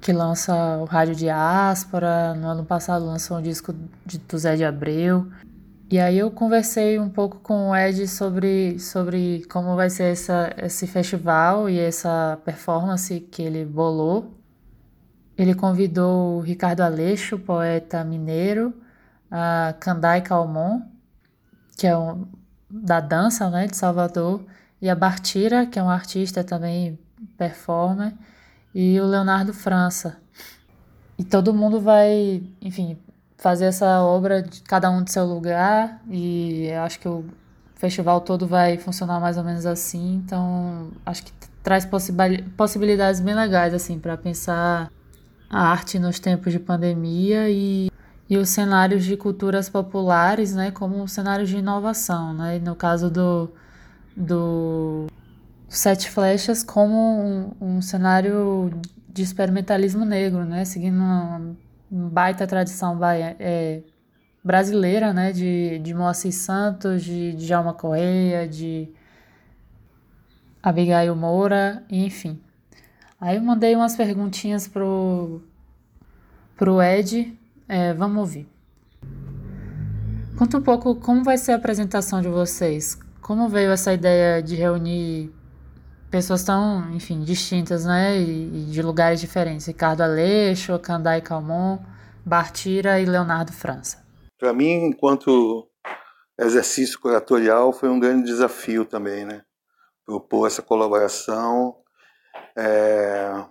[0.00, 3.74] Que lança o Rádio Diáspora, no ano passado lançou um disco
[4.06, 5.26] de, do Zé de Abreu.
[5.94, 10.52] E aí eu conversei um pouco com o Ed sobre, sobre como vai ser essa,
[10.58, 14.34] esse festival e essa performance que ele bolou.
[15.38, 18.74] Ele convidou o Ricardo Aleixo, poeta mineiro,
[19.30, 20.82] a Candai Calmon,
[21.78, 22.26] que é um,
[22.68, 24.44] da dança, né, de Salvador,
[24.82, 26.98] e a Bartira, que é um artista também
[27.38, 28.12] performer,
[28.74, 30.16] e o Leonardo França.
[31.16, 32.98] E todo mundo vai, enfim,
[33.36, 37.24] fazer essa obra de cada um de seu lugar, e acho que o
[37.74, 41.86] festival todo vai funcionar mais ou menos assim, então acho que traz
[42.56, 44.90] possibilidades bem legais assim para pensar
[45.50, 47.90] a arte nos tempos de pandemia e
[48.28, 53.10] e os cenários de culturas populares, né, como um cenário de inovação, né, no caso
[53.10, 53.50] do,
[54.16, 55.06] do
[55.68, 56.94] Sete Flechas como
[57.60, 58.70] um, um cenário
[59.08, 61.54] de experimentalismo negro, né, seguindo uma
[61.94, 62.98] baita tradição
[63.38, 63.82] é,
[64.42, 68.88] brasileira, né, de, de Moacir Santos, de, de Djalma Correia, de
[70.62, 72.40] Abigail Moura, enfim.
[73.20, 75.40] Aí eu mandei umas perguntinhas pro,
[76.56, 78.48] pro Ed, é, vamos ouvir.
[80.36, 82.98] Conta um pouco como vai ser a apresentação de vocês.
[83.22, 85.32] Como veio essa ideia de reunir
[86.14, 88.16] pessoas tão, enfim, distintas, né?
[88.16, 89.66] E, de lugares diferentes.
[89.66, 91.80] Ricardo Aleixo, Candai Calmon,
[92.24, 94.06] Bartira e Leonardo França.
[94.38, 95.68] Para mim, enquanto
[96.38, 99.42] exercício curatorial, foi um grande desafio também, né?
[100.06, 101.78] Propor essa colaboração
[102.56, 103.44] é,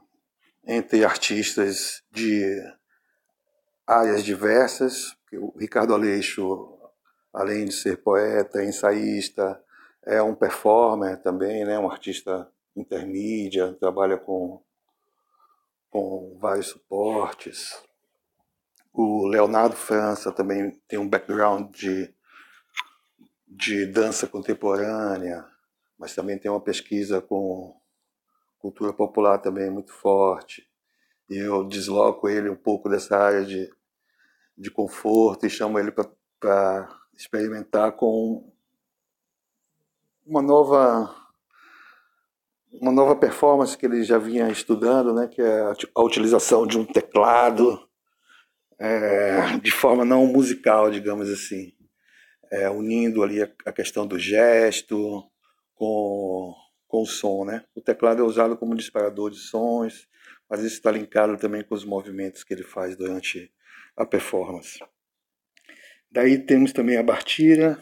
[0.66, 2.46] entre artistas de
[3.86, 5.18] áreas diversas.
[5.34, 6.80] O Ricardo Aleixo,
[7.34, 9.62] além de ser poeta, ensaísta,
[10.06, 11.78] é um performer também, né?
[11.80, 14.62] um artista intermídia, trabalha com,
[15.90, 17.82] com vários suportes.
[18.92, 22.14] O Leonardo França também tem um background de,
[23.48, 25.46] de dança contemporânea,
[25.98, 27.76] mas também tem uma pesquisa com
[28.60, 30.68] cultura popular também muito forte
[31.30, 33.70] e eu desloco ele um pouco dessa área de,
[34.58, 36.88] de conforto e chamo ele para
[37.18, 38.53] experimentar com
[40.26, 41.14] uma nova
[42.82, 45.62] uma nova performance que ele já vinha estudando, né, que é
[45.96, 47.88] a, utilização de um teclado
[48.80, 51.72] é, de forma não musical, digamos assim,
[52.52, 55.24] é, unindo ali a, a, questão do gesto
[55.76, 56.54] com,
[56.88, 57.64] com o som, né?
[57.76, 60.08] O teclado é usado como disparador de sons,
[60.50, 63.52] mas isso está linkado também com os movimentos que ele faz durante
[63.96, 64.80] a performance.
[66.12, 67.82] Daí temos também a Bartira,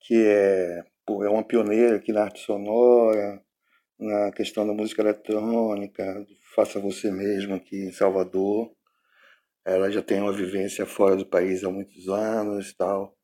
[0.00, 3.42] que é, pô, é uma pioneira aqui na arte sonora,
[3.98, 8.74] na questão da música eletrônica, faça você mesmo aqui em Salvador.
[9.64, 13.16] Ela já tem uma vivência fora do país há muitos anos, tal,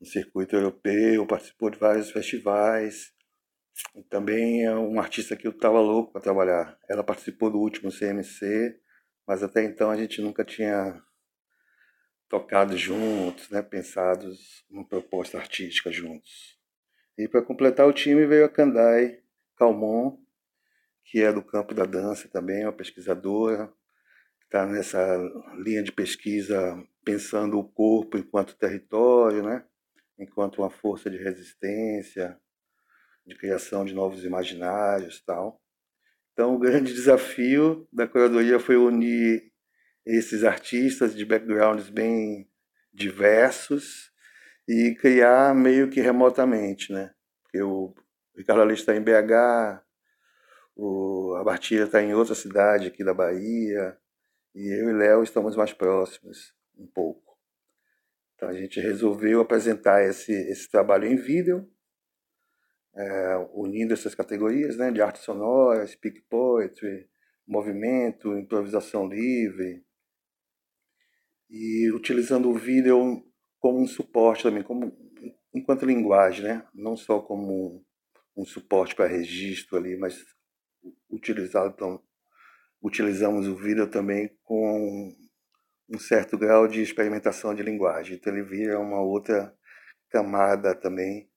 [0.00, 3.12] no circuito europeu, participou de vários festivais.
[3.94, 6.78] E também é um artista que eu estava louco para trabalhar.
[6.88, 8.78] Ela participou do último CMC,
[9.26, 11.00] mas até então a gente nunca tinha
[12.28, 16.59] tocado juntos, né, pensados numa proposta artística juntos.
[17.20, 19.20] E para completar o time veio a Kandai
[19.54, 20.16] Calmon,
[21.04, 23.70] que é do campo da dança também, é uma pesquisadora,
[24.44, 25.18] está nessa
[25.58, 29.62] linha de pesquisa pensando o corpo enquanto território, né?
[30.18, 32.40] enquanto uma força de resistência,
[33.26, 35.60] de criação de novos imaginários tal.
[36.32, 39.52] Então, o grande desafio da curadoria foi unir
[40.06, 42.50] esses artistas de backgrounds bem
[42.90, 44.09] diversos
[44.70, 47.12] e criar meio que remotamente, né?
[47.42, 47.92] Porque o
[48.36, 49.82] Ricardo Alice está em BH,
[50.76, 53.98] o, a Bartira está em outra cidade aqui da Bahia,
[54.54, 57.36] e eu e Léo estamos mais próximos um pouco.
[58.36, 61.68] Então a gente resolveu apresentar esse, esse trabalho em vídeo,
[62.94, 67.10] é, unindo essas categorias né, de arte sonora, speak poetry,
[67.44, 69.84] movimento, improvisação livre,
[71.50, 73.28] e utilizando o vídeo
[73.60, 74.92] como um suporte também, como
[75.54, 76.66] enquanto linguagem, né?
[76.74, 77.84] não só como
[78.36, 80.24] um suporte para registro ali, mas
[81.10, 82.02] utilizado então,
[82.82, 85.14] utilizamos o vídeo também com
[85.88, 88.16] um certo grau de experimentação de linguagem.
[88.16, 89.54] Então ele vira uma outra
[90.08, 91.28] camada também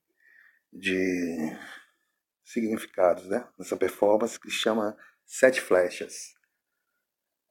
[0.71, 1.57] de
[2.43, 3.47] significados, né?
[3.57, 6.33] Nessa performance que chama Sete Flechas.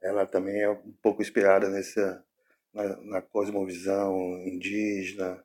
[0.01, 2.25] Ela também é um pouco inspirada nessa
[2.73, 5.43] na, na cosmovisão indígena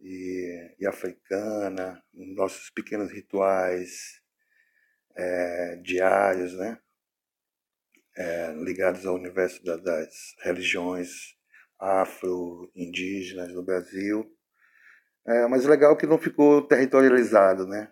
[0.00, 4.20] e, e africana, nossos pequenos rituais
[5.16, 6.78] é, diários, né?
[8.16, 11.36] É, ligados ao universo da, das religiões
[11.78, 14.26] afro-indígenas no Brasil.
[15.26, 17.90] É, mas legal que não ficou territorializado, né?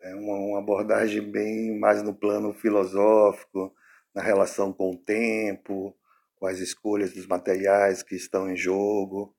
[0.00, 3.72] É uma, uma, abordagem bem mais no plano filosófico,
[4.14, 5.96] na relação com o tempo,
[6.42, 9.32] com as escolhas dos materiais que estão em jogo.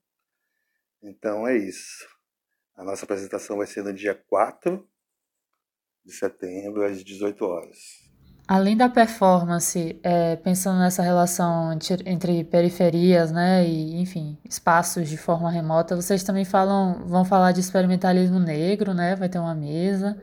[1.02, 2.08] Então é isso.
[2.74, 4.82] A nossa apresentação vai ser no dia 4
[6.02, 7.76] de setembro, às 18 horas.
[8.48, 15.18] Além da performance, é, pensando nessa relação entre, entre, periferias, né, e enfim, espaços de
[15.18, 20.18] forma remota, vocês também falam, vão falar de experimentalismo negro, né, vai ter uma mesa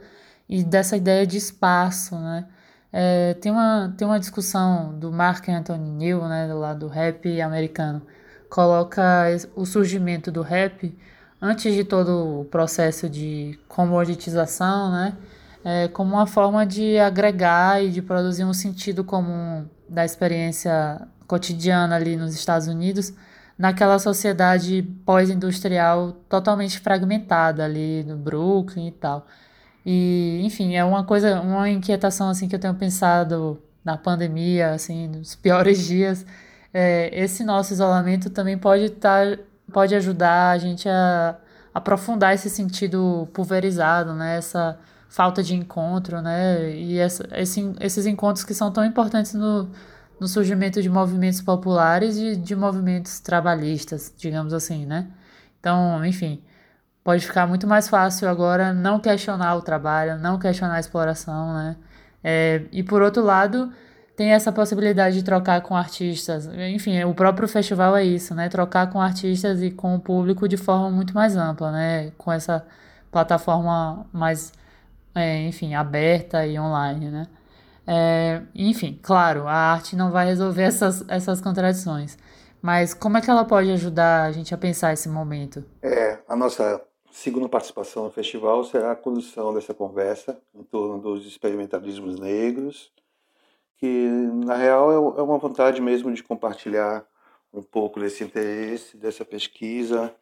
[0.50, 2.48] e dessa ideia de espaço, né.
[2.94, 7.42] É, tem uma tem uma discussão do Mark Anthony Neal, né, do lado do rap
[7.42, 8.02] americano,
[8.50, 9.26] coloca
[9.56, 10.94] o surgimento do rap
[11.42, 15.18] antes de todo o processo de comoditização, né
[15.64, 21.96] é, como uma forma de agregar e de produzir um sentido comum da experiência cotidiana
[21.96, 23.14] ali nos Estados Unidos,
[23.58, 29.28] naquela sociedade pós-industrial totalmente fragmentada ali no Brooklyn e tal.
[29.86, 35.08] E, enfim, é uma coisa, uma inquietação assim que eu tenho pensado na pandemia, assim,
[35.08, 36.26] nos piores dias.
[36.74, 39.38] É, esse nosso isolamento também pode estar,
[39.72, 41.36] pode ajudar a gente a
[41.74, 44.38] aprofundar esse sentido pulverizado, né?
[44.38, 44.78] Essa
[45.10, 46.74] falta de encontro, né?
[46.74, 49.70] E essa, esse, esses encontros que são tão importantes no,
[50.20, 55.08] no surgimento de movimentos populares e de movimentos trabalhistas, digamos assim, né?
[55.60, 56.42] Então, enfim,
[57.04, 61.76] pode ficar muito mais fácil agora não questionar o trabalho, não questionar a exploração, né?
[62.24, 63.72] É, e por outro lado,
[64.16, 66.48] tem essa possibilidade de trocar com artistas.
[66.48, 68.50] Enfim, o próprio festival é isso, né?
[68.50, 72.12] Trocar com artistas e com o público de forma muito mais ampla, né?
[72.18, 72.66] Com essa
[73.12, 74.54] plataforma mais
[75.16, 77.28] é, enfim, aberta e online, né?
[77.86, 82.18] É, enfim, claro, a arte não vai resolver essas, essas contradições,
[82.62, 85.66] mas como é que ela pode ajudar a gente a pensar esse momento?
[85.82, 86.80] É, a nossa
[87.12, 92.92] segunda participação no festival será a condução dessa conversa em torno dos experimentalismos negros,
[93.78, 94.08] que
[94.46, 97.06] na real é, é uma vontade mesmo de compartilhar
[97.54, 100.16] um pouco desse interesse, dessa pesquisa,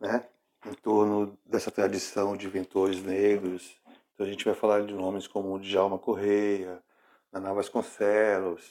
[0.00, 0.26] né,
[0.66, 3.80] em torno dessa tradição de inventores negros.
[4.14, 6.82] Então a gente vai falar de nomes como Djalma Correia,
[7.30, 8.64] Naná Vasconcelos,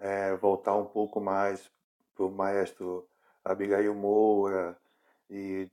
[0.00, 1.70] é, voltar um pouco mais
[2.14, 3.06] para o maestro
[3.44, 4.76] Abigail Moura
[5.30, 5.68] e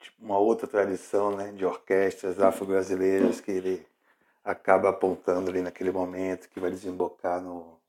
[0.00, 3.86] tipo, uma outra tradição né, de orquestras afro-brasileiras que ele
[4.44, 7.80] acaba apontando ali naquele momento que vai desembocar no,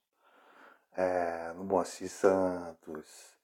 [0.95, 3.37] é, no Moacir Santos,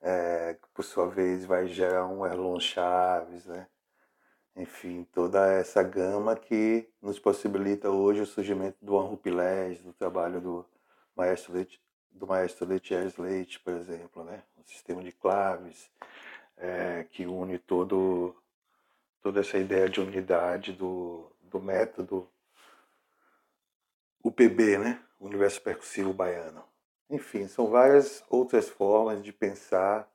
[0.00, 3.66] é, que por sua vez vai gerar um Erlon Chaves, né?
[4.54, 10.40] Enfim, toda essa gama que nos possibilita hoje o surgimento do Henri Pilés, do trabalho
[10.40, 10.66] do
[11.16, 14.42] maestro Leite, do maestro Letiers Leite, por exemplo, né?
[14.58, 15.90] Um sistema de claves
[16.62, 18.36] é, que une todo
[19.20, 22.28] toda essa ideia de unidade do, do método
[24.24, 25.00] UPB, né?
[25.20, 26.64] Universo Percussivo Baiano.
[27.10, 30.08] Enfim, são várias outras formas de pensar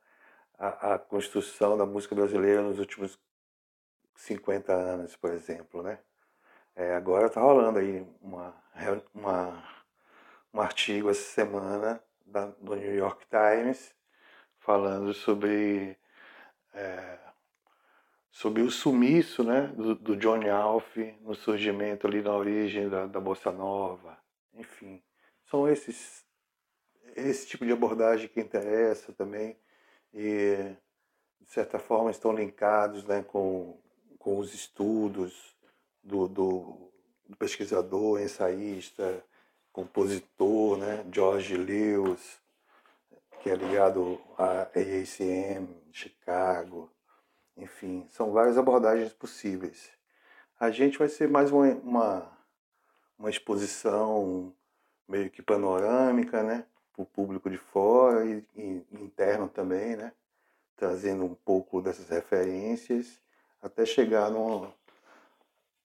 [0.58, 3.20] a, a construção da música brasileira nos últimos
[4.16, 6.00] 50 anos, por exemplo, né?
[6.76, 8.54] É, agora está rolando aí uma,
[9.14, 9.64] uma,
[10.54, 13.94] um artigo essa semana da, do New York Times
[14.60, 15.98] falando sobre
[16.78, 17.18] é,
[18.30, 23.20] sobre o sumiço né, do, do Johnny Alf no surgimento ali na origem da, da
[23.20, 24.18] Bossa Nova.
[24.54, 25.02] Enfim,
[25.46, 26.26] são esses
[27.16, 29.58] esse tipo de abordagem que interessa também
[30.14, 30.76] e
[31.42, 33.80] de certa forma estão linkados né, com,
[34.20, 35.56] com os estudos
[36.04, 36.92] do, do,
[37.28, 39.24] do pesquisador, ensaísta,
[39.72, 42.40] compositor, né, George Lewis,
[43.48, 46.92] que é ligado à AACM, Chicago,
[47.56, 49.90] enfim, são várias abordagens possíveis.
[50.60, 52.38] A gente vai ser mais uma, uma,
[53.18, 54.54] uma exposição
[55.08, 56.66] meio que panorâmica, né?
[56.92, 60.12] Para o público de fora e, e interno também, né?
[60.76, 63.18] Trazendo um pouco dessas referências
[63.62, 64.74] até chegar no,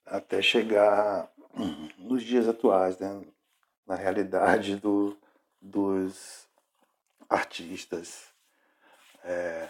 [0.04, 1.30] até chegar
[1.96, 3.22] nos dias atuais, né?
[3.86, 5.16] na realidade do,
[5.60, 6.50] dos
[7.32, 8.26] artistas.
[9.24, 9.68] É,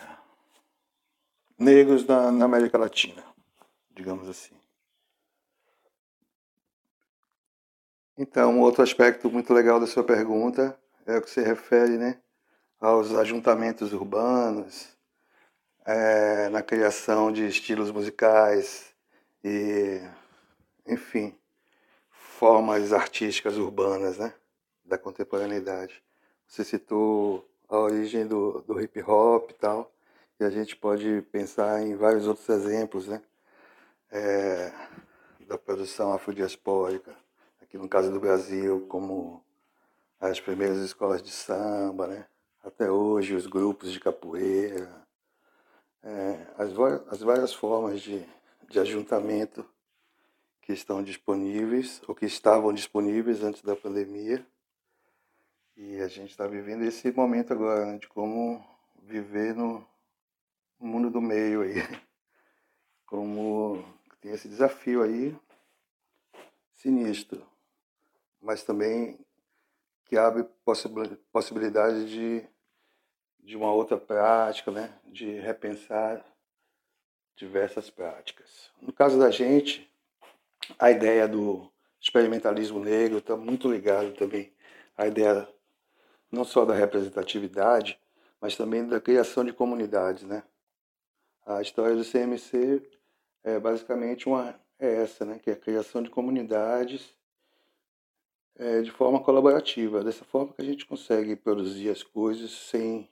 [1.59, 3.23] negros na, na América Latina,
[3.91, 4.55] digamos assim.
[8.19, 12.21] Então, outro aspecto muito legal da sua pergunta é o que se refere né,
[12.81, 14.97] aos ajuntamentos urbanos,
[15.85, 18.95] é, na criação de estilos musicais
[19.43, 20.01] e,
[20.87, 21.37] enfim,
[22.11, 24.33] formas artísticas urbanas né,
[24.85, 26.03] da contemporaneidade.
[26.47, 29.91] Você citou a origem do, do hip hop e tal.
[30.39, 33.23] E a gente pode pensar em vários outros exemplos, né?
[34.11, 34.71] É,
[35.47, 37.17] da produção afrodiaspórica,
[37.63, 39.43] aqui no caso do Brasil, como
[40.21, 42.27] as primeiras escolas de samba, né?
[42.63, 44.91] Até hoje, os grupos de capoeira,
[46.03, 46.71] é, as,
[47.09, 48.23] as várias formas de,
[48.69, 49.65] de ajuntamento
[50.61, 54.47] que estão disponíveis, ou que estavam disponíveis antes da pandemia.
[55.77, 58.65] E a gente está vivendo esse momento agora, né, de como
[59.03, 59.87] viver no,
[60.83, 61.75] mundo do meio aí.
[63.07, 63.85] Como
[64.21, 65.37] tem esse desafio aí
[66.73, 67.47] sinistro,
[68.41, 69.19] mas também
[70.07, 70.47] que abre
[71.31, 72.45] possibilidade de,
[73.39, 74.99] de uma outra prática, né?
[75.05, 76.25] de repensar
[77.37, 78.71] diversas práticas.
[78.81, 79.91] No caso da gente,
[80.79, 81.71] a ideia do
[82.01, 84.53] experimentalismo negro está muito ligada também
[84.97, 85.49] à ideia
[86.33, 88.01] não só da representatividade,
[88.41, 90.43] mas também da criação de comunidades, né?
[91.45, 92.83] A história do CMC
[93.45, 97.15] é basicamente uma é essa, né, que é a criação de comunidades
[98.57, 100.03] é, de forma colaborativa.
[100.03, 103.09] Dessa forma que a gente consegue produzir as coisas sem,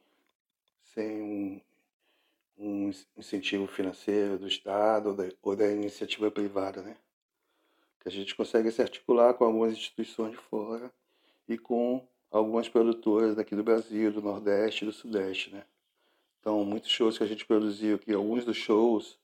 [0.82, 1.60] sem um,
[2.58, 6.96] um incentivo financeiro do Estado ou da, ou da iniciativa privada, né?
[8.00, 10.90] Que a gente consegue se articular com algumas instituições de fora
[11.48, 15.64] e com algumas produtoras daqui do Brasil, do Nordeste e do Sudeste, né?
[16.40, 19.18] Então, muitos shows que a gente produziu aqui, alguns dos shows,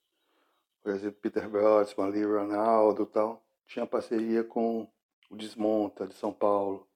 [0.83, 4.87] por exemplo, Peter Brodsman, Lee Ronaldo e tal, tinha parceria com
[5.31, 6.87] o Desmonta, de São Paulo,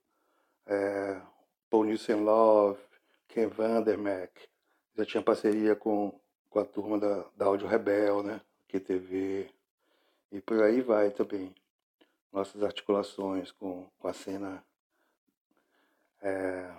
[0.67, 1.21] é,
[1.71, 2.81] Paul Nielsen Love,
[3.29, 4.49] Ken Vandermeck,
[4.97, 6.13] já tinha parceria com,
[6.51, 9.49] com a turma da, da Áudio Rebel, né, QTV,
[10.33, 11.55] e por aí vai também.
[12.33, 14.63] Nossas articulações com, com a cena
[16.21, 16.71] é,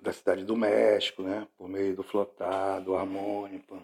[0.00, 3.80] da cidade do México, né, por meio do Flotado, Harmônico,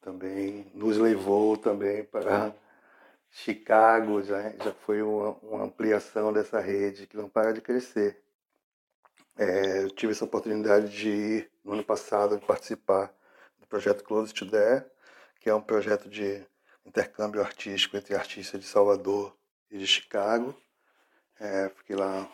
[0.00, 2.54] também nos levou também para
[3.30, 8.20] Chicago, já, já foi uma, uma ampliação dessa rede que não para de crescer.
[9.36, 13.14] É, eu tive essa oportunidade de ir no ano passado de participar
[13.58, 14.84] do projeto Close to There,
[15.38, 16.44] que é um projeto de
[16.84, 19.36] intercâmbio artístico entre artistas de Salvador
[19.70, 20.54] e de Chicago.
[21.38, 22.30] É, fiquei lá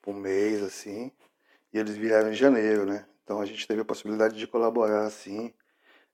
[0.00, 1.12] tipo um mês assim.
[1.72, 3.06] E eles vieram em janeiro, né?
[3.22, 5.52] Então a gente teve a possibilidade de colaborar assim.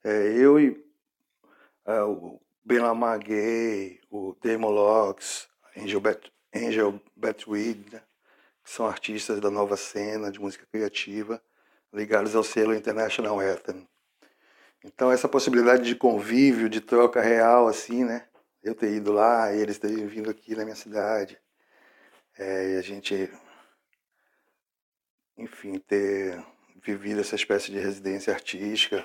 [0.04, 0.84] É, eu e
[1.86, 8.02] é, o Lamar Gay, o Damon Locks, Angel, Bet Angel Betweed, né?
[8.62, 11.40] que são artistas da nova cena de música criativa
[11.92, 13.88] ligados ao selo International Anthem.
[14.84, 18.26] Então essa possibilidade de convívio, de troca real, assim, né?
[18.62, 21.38] Eu ter ido lá e eles terem vindo aqui na minha cidade.
[22.38, 23.30] É, e a gente,
[25.36, 26.42] enfim, ter
[26.82, 29.04] vivido essa espécie de residência artística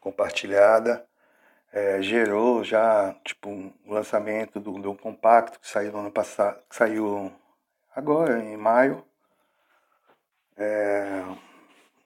[0.00, 1.06] compartilhada,
[1.72, 6.76] é, gerou já tipo um lançamento de um compacto que saiu no ano passado, que
[6.76, 7.32] saiu
[7.94, 9.04] agora em maio,
[10.56, 11.22] é,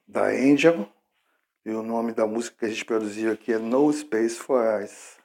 [0.07, 0.89] da Angel,
[1.65, 5.17] e o nome da música que a gente produziu aqui é No Space for Us.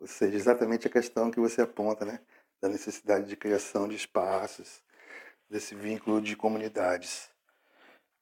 [0.00, 2.20] Ou seja, exatamente a questão que você aponta, né?
[2.60, 4.82] Da necessidade de criação de espaços,
[5.48, 7.30] desse vínculo de comunidades.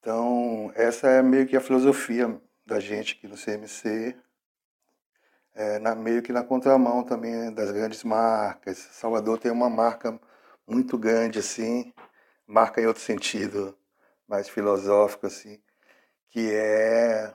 [0.07, 4.15] Então, essa é meio que a filosofia da gente aqui no CMC,
[5.53, 8.77] é, na, meio que na contramão também das grandes marcas.
[8.93, 10.17] Salvador tem uma marca
[10.65, 11.93] muito grande, assim,
[12.47, 13.77] marca em outro sentido,
[14.25, 15.59] mais filosófico, assim,
[16.29, 17.33] que é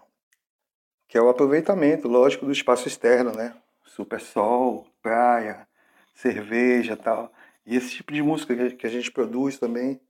[1.07, 3.55] que é o aproveitamento, lógico, do espaço externo, né?
[3.85, 5.68] Super sol, praia,
[6.14, 7.31] cerveja tal.
[7.66, 10.01] E esse tipo de música que a gente produz também,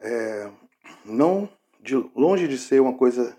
[0.00, 0.50] é,
[1.04, 1.48] não
[1.82, 3.36] de longe de ser uma coisa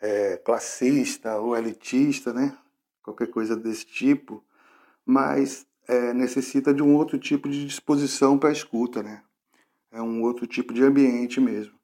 [0.00, 2.56] é, classista ou elitista, né?
[3.02, 4.44] Qualquer coisa desse tipo,
[5.06, 9.22] mas é, necessita de um outro tipo de disposição para a escuta, né?
[9.92, 11.74] É um outro tipo de ambiente mesmo.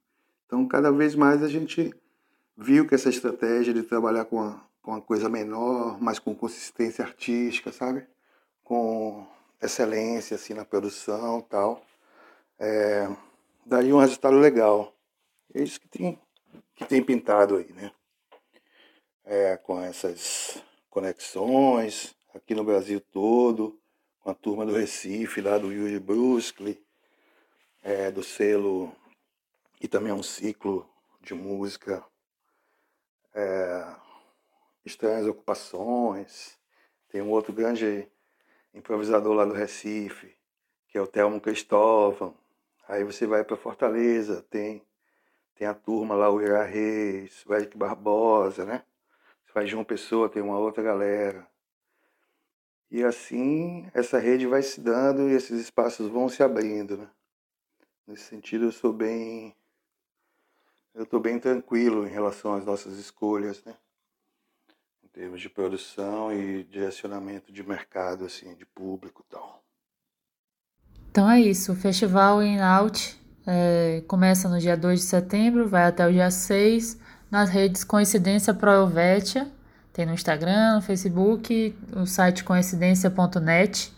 [0.47, 1.95] Então, cada vez mais a gente
[2.57, 7.05] viu que essa estratégia de trabalhar com uma, com uma coisa menor, mas com consistência
[7.05, 8.07] artística, sabe?
[8.63, 9.27] Com
[9.61, 11.85] excelência assim na produção tal,
[12.59, 13.09] é,
[13.93, 14.96] um resultado legal.
[15.55, 16.19] É isso que tem,
[16.75, 17.93] que tem pintado aí, né?
[19.25, 23.79] É, com essas conexões aqui no Brasil todo,
[24.21, 26.85] com a turma do Recife, lá do Yuri Brusque,
[27.83, 28.95] é, do selo,
[29.81, 30.89] e também é um ciclo
[31.21, 32.05] de música
[33.35, 33.95] é,
[34.85, 36.59] Estranhas Ocupações.
[37.09, 38.09] Tem um outro grande
[38.75, 40.37] improvisador lá do Recife,
[40.89, 42.35] que é o Telmo Cristóvão.
[42.89, 44.83] Aí você vai para Fortaleza, tem,
[45.57, 48.83] tem a turma lá, o Ira Reis, o Eric Barbosa, né?
[49.45, 51.47] Você vai de uma pessoa, tem uma outra galera.
[52.91, 57.09] E assim essa rede vai se dando e esses espaços vão se abrindo, né?
[58.07, 59.57] Nesse sentido eu sou bem
[60.95, 63.75] eu estou bem tranquilo em relação às nossas escolhas, né?
[65.03, 69.63] Em termos de produção e direcionamento de mercado, assim, de público e tal.
[71.11, 75.85] Então é isso, o festival em Out é, começa no dia 2 de setembro, vai
[75.85, 76.99] até o dia 6,
[77.31, 79.49] nas redes Coincidência Proelvetia,
[79.93, 83.95] tem no Instagram, no Facebook, o site coincidência.net.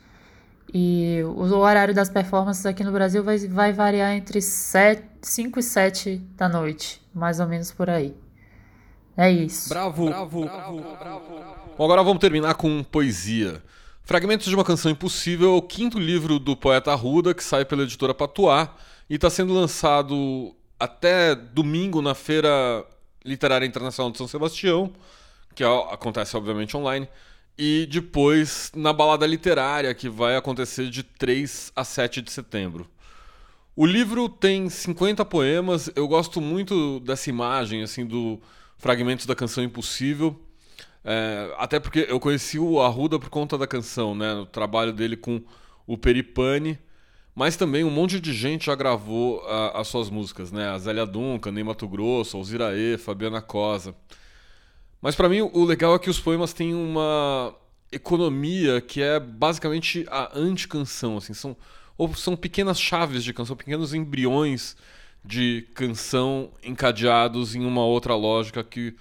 [0.73, 5.63] E o horário das performances aqui no Brasil vai, vai variar entre 7, 5 e
[5.63, 8.15] 7 da noite, mais ou menos por aí.
[9.17, 9.71] É isso.
[9.71, 11.25] Bravo, bravo, bravo, bravo.
[11.77, 13.61] Bom, agora vamos terminar com poesia.
[14.05, 17.83] Fragmentos de uma Canção Impossível é o quinto livro do poeta Arruda, que sai pela
[17.83, 18.73] editora Patuá
[19.09, 22.85] e está sendo lançado até domingo na Feira
[23.25, 24.93] Literária Internacional de São Sebastião,
[25.55, 27.09] que acontece obviamente online
[27.59, 32.89] e depois na balada literária, que vai acontecer de 3 a 7 de setembro.
[33.75, 38.41] O livro tem 50 poemas, eu gosto muito dessa imagem, assim, do
[38.77, 40.41] Fragmentos da Canção Impossível,
[41.05, 45.17] é, até porque eu conheci o Arruda por conta da canção, né, o trabalho dele
[45.17, 45.43] com
[45.87, 46.79] o Peripane,
[47.39, 51.07] mas também um monte de gente já gravou a, as suas músicas, né, a Zélia
[51.07, 53.95] Duncan, Ney Mato Grosso, Alziraê, Fabiana Cosa...
[55.01, 57.55] Mas para mim o legal é que os poemas têm uma
[57.93, 61.57] economia que é basicamente a anticanção, assim, são
[61.97, 64.77] ou são pequenas chaves de canção, pequenos embriões
[65.25, 68.97] de canção encadeados em uma outra lógica que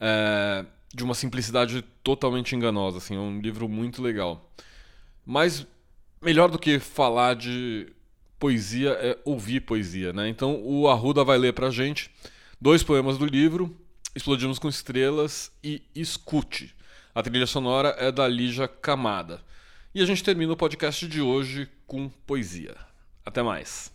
[0.00, 0.64] é,
[0.94, 4.50] de uma simplicidade totalmente enganosa, assim, é um livro muito legal.
[5.26, 5.66] Mas
[6.24, 7.86] melhor do que falar de
[8.38, 10.28] poesia é ouvir poesia, né?
[10.28, 12.10] Então o Arruda vai ler pra gente
[12.60, 13.74] dois poemas do livro
[14.14, 16.72] Explodimos com Estrelas e Escute.
[17.12, 19.42] A trilha sonora é da Lígia Camada.
[19.92, 22.76] E a gente termina o podcast de hoje com poesia.
[23.26, 23.92] Até mais.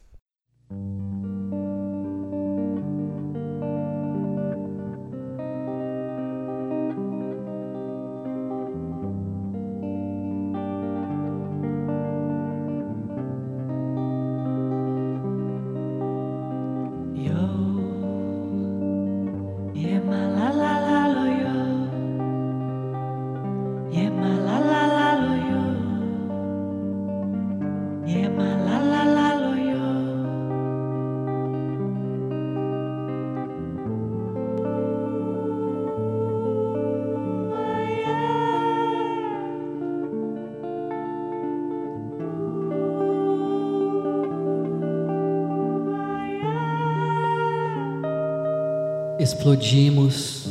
[49.34, 50.48] Explodimos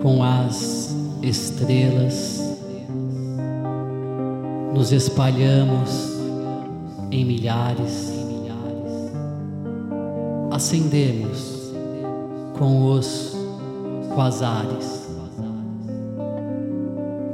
[0.00, 2.40] com as estrelas,
[4.72, 5.90] nos espalhamos
[7.10, 8.12] em milhares,
[10.52, 11.72] acendemos
[12.56, 13.34] com os
[14.14, 15.08] quasares,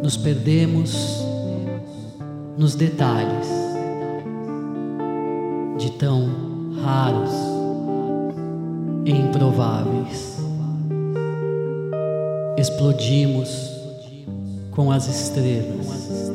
[0.03, 1.22] nos perdemos
[2.57, 3.49] nos detalhes
[5.77, 6.31] de tão
[6.83, 7.54] raros
[9.07, 10.39] improváveis.
[12.57, 13.73] Explodimos
[14.71, 16.33] com as estrelas,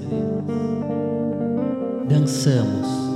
[2.07, 3.08] dançamos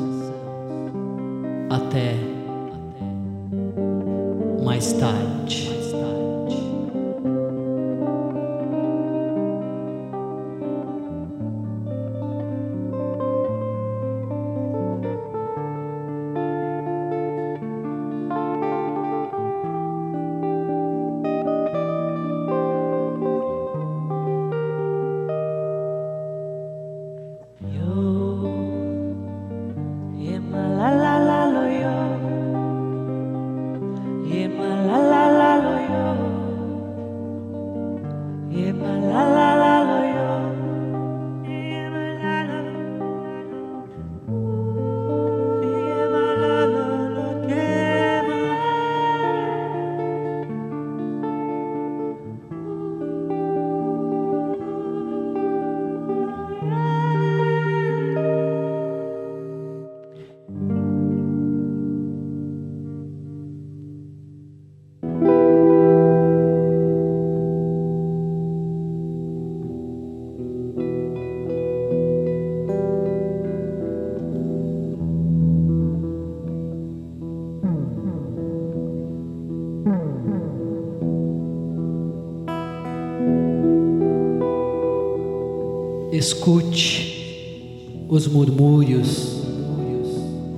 [86.26, 89.42] Escute os murmúrios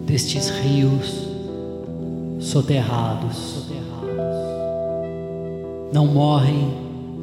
[0.05, 1.27] destes rios
[2.39, 3.65] soterrados.
[5.91, 6.71] Não morrem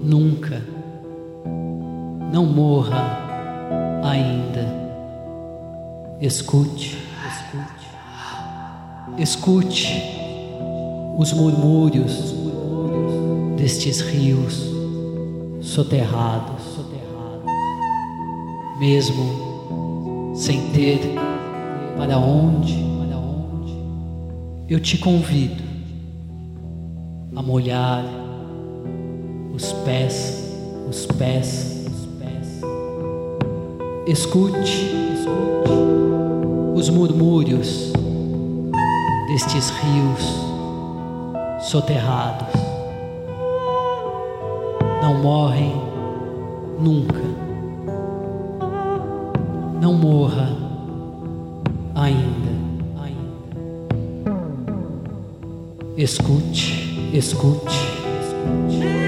[0.03, 0.61] nunca,
[2.33, 4.67] não morra ainda.
[6.21, 6.99] Escute,
[7.31, 7.87] escute,
[9.19, 10.03] escute
[11.17, 12.35] os murmúrios
[13.57, 14.69] destes rios
[15.61, 16.52] soterrados
[18.83, 20.99] mesmo sem ter
[21.97, 23.79] para onde, para onde,
[24.69, 25.63] eu te convido
[27.37, 28.05] a molhar
[29.55, 30.53] os pés,
[30.91, 32.61] os pés, os pés.
[34.09, 35.71] Escute, escute
[36.75, 37.93] os murmúrios
[39.29, 42.49] destes rios soterrados.
[45.01, 45.73] Não morrem
[46.81, 47.52] nunca
[49.83, 50.49] não morra
[51.97, 52.53] ainda.
[55.97, 57.77] Escute, escute,
[58.23, 59.02] escute.